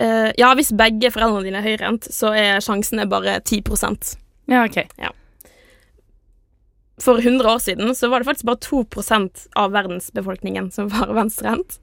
Uh, 0.00 0.30
ja, 0.40 0.50
hvis 0.56 0.72
begge 0.76 1.10
foreldrene 1.12 1.46
dine 1.46 1.60
er 1.60 1.68
høyrehendt, 1.68 2.08
så 2.12 2.32
er 2.36 2.60
sjansene 2.64 3.08
bare 3.08 3.38
10% 3.40 4.16
Ja, 4.50 4.64
ok. 4.64 4.82
For 7.00 7.20
100 7.20 7.48
år 7.48 7.60
siden 7.62 7.94
så 7.96 8.08
var 8.12 8.20
det 8.20 8.28
faktisk 8.28 8.48
bare 8.48 8.60
2% 8.62 9.46
av 9.58 9.72
verdensbefolkningen 9.72 10.68
som 10.74 10.90
var 10.92 11.12
venstrehendt. 11.16 11.78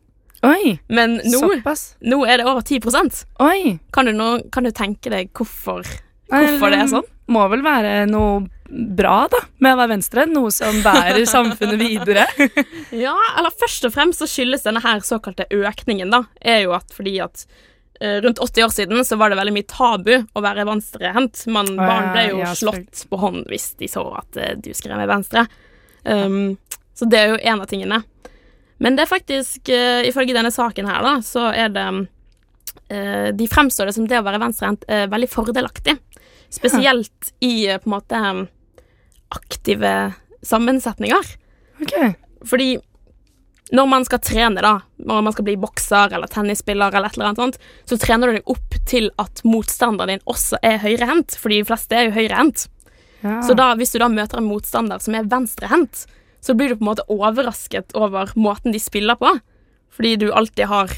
Oi, 0.48 0.78
Men 0.88 1.18
nå, 1.26 1.40
såpass. 1.40 1.96
nå 2.00 2.22
er 2.24 2.40
det 2.40 2.46
over 2.48 2.62
10% 2.64 3.26
Oi. 3.44 3.78
Kan 3.92 4.08
du, 4.08 4.14
nå, 4.16 4.30
kan 4.54 4.64
du 4.64 4.72
tenke 4.72 5.12
deg 5.12 5.34
hvorfor, 5.36 5.84
hvorfor 6.32 6.72
det 6.72 6.80
er 6.80 6.92
sånn? 6.94 7.08
Må 7.30 7.44
vel 7.52 7.62
være 7.66 8.06
noe 8.10 8.46
bra, 8.70 9.24
da, 9.32 9.42
med 9.62 9.74
å 9.74 9.80
være 9.80 9.92
venstre. 9.96 10.26
Noe 10.30 10.52
som 10.54 10.80
bærer 10.86 11.26
samfunnet 11.30 11.82
videre. 11.82 12.26
Ja, 13.06 13.16
eller 13.38 13.54
først 13.54 13.86
og 13.86 13.94
fremst 13.94 14.22
så 14.22 14.28
skyldes 14.30 14.64
denne 14.66 14.82
her 14.84 15.02
såkalte 15.06 15.46
økningen, 15.54 16.14
da, 16.14 16.24
er 16.42 16.64
jo 16.64 16.74
at 16.78 16.94
fordi 16.96 17.18
at 17.22 17.44
eh, 18.02 18.18
rundt 18.24 18.42
80 18.42 18.66
år 18.66 18.74
siden 18.74 19.06
så 19.06 19.18
var 19.20 19.30
det 19.30 19.38
veldig 19.42 19.54
mye 19.58 19.68
tabu 19.70 20.14
å 20.18 20.44
være 20.46 20.66
venstrehendt. 20.70 21.44
Barn 21.54 22.12
ble 22.16 22.26
jo 22.32 22.42
ja, 22.42 22.54
slått 22.58 23.06
på 23.10 23.20
hånd 23.22 23.50
hvis 23.52 23.74
de 23.82 23.90
så 23.92 24.06
at 24.22 24.40
eh, 24.40 24.56
du 24.58 24.72
skrev 24.78 24.98
med 25.02 25.10
venstre. 25.12 25.46
Um, 26.06 26.56
så 26.98 27.06
det 27.10 27.20
er 27.20 27.34
jo 27.34 27.42
en 27.44 27.62
av 27.62 27.70
tingene. 27.70 28.02
Men 28.80 28.96
det 28.96 29.06
er 29.06 29.12
faktisk, 29.12 29.72
uh, 29.72 30.02
ifølge 30.08 30.36
denne 30.36 30.52
saken 30.54 30.88
her, 30.90 31.04
da, 31.06 31.18
så 31.26 31.50
er 31.52 31.74
det 31.76 31.88
uh, 31.92 33.30
De 33.36 33.50
fremstår 33.52 33.90
det 33.90 33.96
som 33.98 34.08
det 34.08 34.22
å 34.22 34.26
være 34.28 34.42
venstrehendt 34.42 34.88
uh, 34.90 35.06
veldig 35.12 35.30
fordelaktig. 35.32 35.98
Spesielt 36.50 37.34
i 37.46 37.70
uh, 37.70 37.78
på 37.78 37.90
en 37.92 37.96
måte 37.98 38.24
aktive 39.36 39.94
sammensetninger. 40.42 41.34
Ok. 41.84 41.96
Fordi 42.48 42.78
når 43.72 43.86
man 43.86 44.06
skal 44.06 44.22
trene, 44.26 44.62
da, 44.66 44.80
når 44.98 45.26
man 45.28 45.36
skal 45.36 45.46
bli 45.46 45.58
bokser 45.62 46.16
eller 46.16 46.32
tennisspiller, 46.32 46.90
eller 46.90 47.12
et 47.12 47.18
eller 47.18 47.30
annet 47.30 47.42
sånt, 47.44 47.60
så 47.86 48.00
trener 48.02 48.30
du 48.30 48.40
deg 48.40 48.50
opp 48.50 48.78
til 48.90 49.12
at 49.22 49.44
motstanderen 49.46 50.16
din 50.16 50.26
også 50.30 50.58
er 50.66 50.80
høyrehendt, 50.82 51.38
fordi 51.38 51.62
de 51.62 51.68
fleste 51.70 51.98
er 51.98 52.08
jo 52.08 52.16
høyrehendt. 52.18 52.66
Ja. 53.22 53.42
Så 53.46 53.54
da, 53.60 53.74
hvis 53.78 53.94
du 53.94 54.00
da 54.02 54.10
møter 54.10 54.40
en 54.40 54.50
motstander 54.50 55.02
som 55.04 55.18
er 55.18 55.28
venstrehendt, 55.30 56.08
så 56.42 56.56
blir 56.56 56.70
du 56.72 56.78
på 56.80 56.86
en 56.86 56.92
måte 56.92 57.06
overrasket 57.12 57.96
over 58.00 58.32
måten 58.40 58.72
de 58.76 58.80
spiller 58.80 59.16
på, 59.20 59.32
fordi 59.96 60.16
du 60.22 60.30
alltid 60.32 60.66
har 60.72 60.94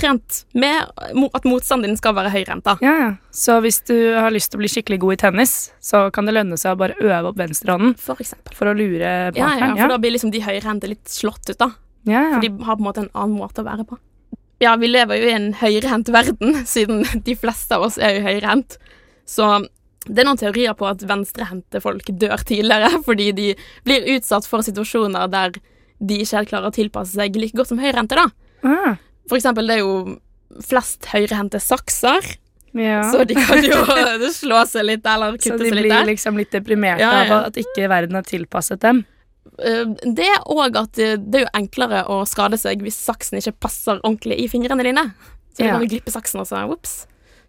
trent 0.00 0.44
med 0.56 0.86
at 1.34 1.44
motstanden 1.44 1.90
din 1.90 1.98
skal 1.98 2.14
være 2.16 2.30
høyrenta. 2.32 2.76
Ja, 2.80 2.92
ja. 3.02 3.08
Så 3.34 3.58
hvis 3.60 3.80
du 3.84 3.94
har 4.16 4.30
lyst 4.32 4.52
til 4.52 4.60
å 4.60 4.62
bli 4.62 4.70
skikkelig 4.72 5.00
god 5.02 5.16
i 5.16 5.18
tennis, 5.24 5.54
så 5.82 6.06
kan 6.14 6.28
det 6.28 6.36
lønne 6.38 6.56
seg 6.60 6.72
å 6.76 6.78
bare 6.80 6.96
øve 7.02 7.32
opp 7.32 7.40
venstrehånden 7.40 7.96
For 8.00 8.22
eksempel. 8.22 8.54
for 8.56 8.70
å 8.70 8.76
lure 8.78 9.00
Ja, 9.36 9.50
ja, 9.58 9.72
for 9.74 9.82
for 9.82 9.92
da 9.96 9.98
blir 10.00 10.14
liksom 10.14 10.32
de 10.32 10.40
høyrehendte 10.46 10.88
litt 10.88 11.10
slått 11.10 11.50
ut, 11.50 11.58
da. 11.58 11.72
ja, 12.06 12.22
ja. 12.30 12.38
For 12.38 12.46
de 12.46 12.52
har 12.64 12.78
på 12.78 12.80
en 12.80 12.86
måte 12.86 13.04
en 13.04 13.12
annen 13.12 13.36
måte 13.42 13.60
å 13.60 13.66
være 13.66 13.84
på. 13.90 13.98
Ja, 14.60 14.76
vi 14.76 14.88
lever 14.92 15.16
jo 15.20 15.28
i 15.28 15.34
en 15.34 15.50
høyrehendt 15.58 16.08
verden, 16.14 16.62
siden 16.74 17.04
de 17.26 17.36
fleste 17.36 17.76
av 17.76 17.88
oss 17.90 17.98
er 17.98 18.16
jo 18.20 18.24
høyrehendt. 18.28 18.78
Så 19.28 19.50
det 20.06 20.22
er 20.22 20.26
noen 20.28 20.40
teorier 20.40 20.72
på 20.78 20.86
at 20.88 21.02
venstrehendte 21.04 21.80
folk 21.84 22.08
dør 22.20 22.40
tidligere 22.48 22.88
fordi 23.08 23.30
de 23.36 23.48
blir 23.84 24.06
utsatt 24.16 24.46
for 24.48 24.64
situasjoner 24.64 25.28
der 25.32 25.58
de 26.00 26.22
ikke 26.22 26.38
helt 26.38 26.48
klarer 26.48 26.70
å 26.70 26.72
tilpasse 26.72 27.12
seg 27.18 27.34
like 27.36 27.56
godt 27.58 27.68
som 27.68 27.80
høyrehendte, 27.82 28.16
da. 28.16 28.30
Ah, 28.64 28.94
For 29.28 29.36
eksempel, 29.36 29.68
det 29.68 29.76
er 29.76 29.82
jo 29.82 30.16
flest 30.64 31.04
høyrehendte 31.12 31.60
sakser, 31.60 32.24
ja. 32.72 33.02
så 33.12 33.26
de 33.28 33.36
kan 33.36 33.60
jo 33.60 33.82
slå 34.40 34.62
seg 34.70 34.88
litt 34.88 35.04
eller 35.04 35.36
kutte 35.36 35.58
seg 35.58 35.60
litt 35.60 35.68
Så 35.68 35.74
de 35.76 35.76
blir 35.76 35.90
litt 35.92 36.08
liksom 36.14 36.40
litt 36.40 36.54
deprimerte 36.56 37.04
Ja, 37.04 37.12
ja. 37.26 37.36
av 37.36 37.50
at 37.50 37.60
ikke 37.60 37.90
verden 37.92 38.16
har 38.16 38.24
tilpasset 38.24 38.80
dem. 38.80 39.04
Eh, 39.60 39.84
Det 40.08 40.30
og 40.46 40.80
at 40.80 40.96
det 40.96 41.10
det 41.28 41.42
er 41.42 41.46
jo 41.46 41.52
enklere 41.60 42.02
å 42.08 42.22
skade 42.28 42.56
seg 42.60 42.80
hvis 42.86 42.96
saksen 43.04 43.40
ikke 43.42 43.58
passer 43.68 44.00
ordentlig 44.00 44.40
i 44.40 44.48
fingrene 44.48 44.88
dine. 44.88 45.10
Så 45.52 45.60
da 45.66 45.74
kan 45.74 45.84
du 45.84 45.90
glippe 45.90 46.12
saksen, 46.14 46.40
og 46.40 46.48
så 46.48 46.64
ops. 46.72 47.02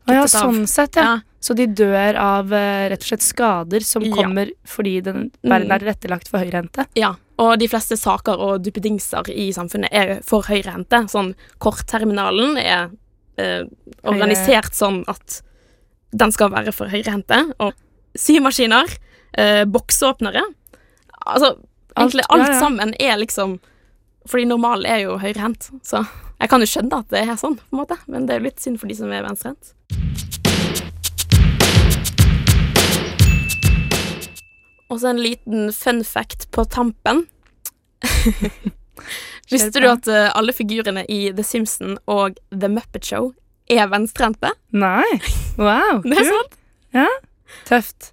Å 0.08 0.14
ja, 0.14 0.24
sånn 0.28 0.64
sett, 0.68 0.96
ja. 0.96 1.04
Ja. 1.04 1.20
Så 1.42 1.56
de 1.58 1.66
dør 1.68 2.16
av 2.22 2.52
eh, 2.54 2.90
rett 2.90 3.02
og 3.02 3.08
slett 3.08 3.24
skader 3.26 3.82
som 3.86 4.04
Ja. 4.06 4.14
kommer 4.16 4.52
fordi 4.66 5.02
den 5.04 5.32
verden 5.44 5.68
Mm. 5.70 5.72
er 5.72 5.80
tilrettelagt 5.80 6.28
for 6.30 6.40
høyrehendte. 6.40 6.86
Ja, 6.96 7.16
og 7.40 7.58
de 7.60 7.68
fleste 7.68 7.98
saker 7.98 8.38
og 8.38 8.62
duppedingser 8.64 9.28
i 9.30 9.52
samfunnet 9.52 9.90
er 9.92 10.22
for 10.24 10.44
høyrehendte. 10.44 11.08
Sånn 11.10 11.34
kortterminalen 11.60 12.58
er 12.58 12.90
eh, 13.38 13.64
organisert 14.04 14.74
sånn 14.74 15.04
at 15.08 15.42
den 16.14 16.32
skal 16.32 16.50
være 16.52 16.72
for 16.74 16.88
høyrehendte. 16.88 17.54
Og 17.60 17.74
symaskiner, 18.18 18.86
eh, 19.34 19.64
boksåpnere 19.66 20.42
Altså, 21.26 21.56
egentlig 21.96 22.24
Alt, 22.30 22.40
ja, 22.42 22.46
alt 22.46 22.48
ja. 22.54 22.60
sammen 22.60 22.94
er 23.00 23.18
liksom 23.18 23.60
Fordi 24.28 24.46
normalen 24.48 24.86
er 24.86 25.00
jo 25.06 25.18
høyrehendt, 25.18 25.70
så 25.84 26.06
jeg 26.41 26.49
kan 26.49 26.63
jo 26.63 26.67
skjønne 26.69 26.97
at 27.04 27.13
det 27.13 27.21
er 27.21 27.38
sånn, 27.38 27.54
på 27.60 27.75
en 27.75 27.80
måte, 27.84 27.95
men 28.10 28.25
det 28.25 28.34
er 28.34 28.39
jo 28.41 28.47
litt 28.47 28.63
synd 28.63 28.80
for 28.82 28.89
de 28.89 28.95
som 28.97 29.12
er 29.13 29.21
venstrehendt. 29.21 29.75
Og 34.91 34.99
så 34.99 35.12
en 35.12 35.21
liten 35.21 35.69
fun 35.71 36.01
fact 36.04 36.49
på 36.51 36.65
tampen. 36.65 37.27
Visste 39.51 39.84
du 39.84 39.88
at 39.91 40.10
eh, 40.10 40.32
alle 40.34 40.56
figurene 40.56 41.06
i 41.12 41.30
The 41.36 41.45
Simpsons 41.45 42.01
og 42.10 42.41
The 42.49 42.71
Muppet 42.71 43.06
Show 43.08 43.32
er 43.71 43.86
venstrehendte? 43.93 44.56
Nei. 44.73 45.21
Wow. 45.62 46.01
Det 46.10 46.17
er 46.23 46.30
sant. 46.34 46.60
Ja. 46.97 47.08
Tøft. 47.69 48.12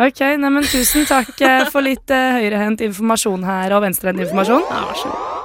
Ok, 0.00 0.24
nei, 0.40 0.50
men 0.52 0.64
tusen 0.68 1.06
takk 1.08 1.36
eh, 1.44 1.68
for 1.72 1.84
litt 1.84 2.08
uh, 2.12 2.36
høyrehendt 2.40 2.84
informasjon 2.88 3.46
her, 3.48 3.76
og 3.76 3.84
venstrehendt 3.84 4.24
informasjon. 4.26 4.64
Ja, 4.68 4.84
vær 4.88 5.02
så 5.04 5.12
god. 5.12 5.35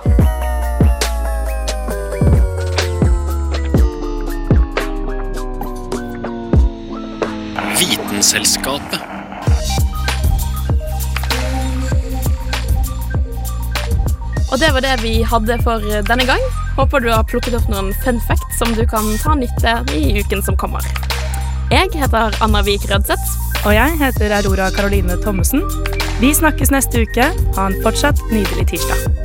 Vitenselskapet. 8.21 8.99
Og 14.51 14.59
det 14.59 14.69
var 14.75 14.83
det 14.85 14.91
vi 15.01 15.23
hadde 15.25 15.57
for 15.63 15.81
denne 16.05 16.27
gang. 16.29 16.43
Håper 16.77 17.01
du 17.01 17.09
har 17.09 17.25
plukket 17.25 17.57
opp 17.57 17.65
noen 17.73 17.89
fun 18.03 18.21
facts 18.27 18.61
som 18.61 18.75
du 18.77 18.83
kan 18.85 19.09
ta 19.23 19.33
nytte 19.39 19.73
i 19.97 20.19
uken 20.21 20.45
som 20.45 20.53
kommer. 20.53 20.85
Jeg 21.73 21.89
heter 21.97 22.37
Anna 22.45 22.61
Vik 22.61 22.85
Rødseth. 22.93 23.25
Og 23.65 23.73
jeg 23.73 23.97
heter 24.03 24.37
Aurora 24.37 24.69
Caroline 24.69 25.17
Thommessen. 25.25 25.65
Vi 26.21 26.29
snakkes 26.37 26.69
neste 26.69 27.01
uke. 27.01 27.31
Ha 27.57 27.67
en 27.71 27.81
fortsatt 27.81 28.21
nydelig 28.29 28.69
tirsdag. 28.75 29.20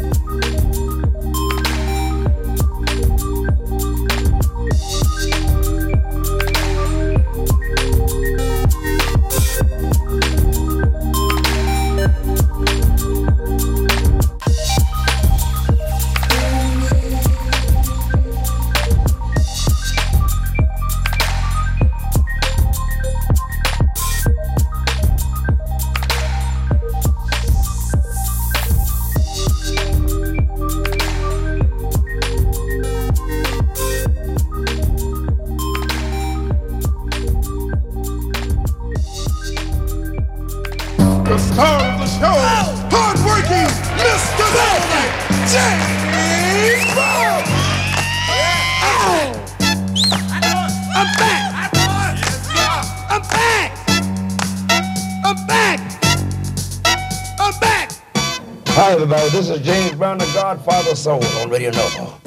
Of 60.90 60.98
Soul 60.98 61.24
on 61.40 61.50
Radio 61.50 61.70
Nova. 61.70 62.25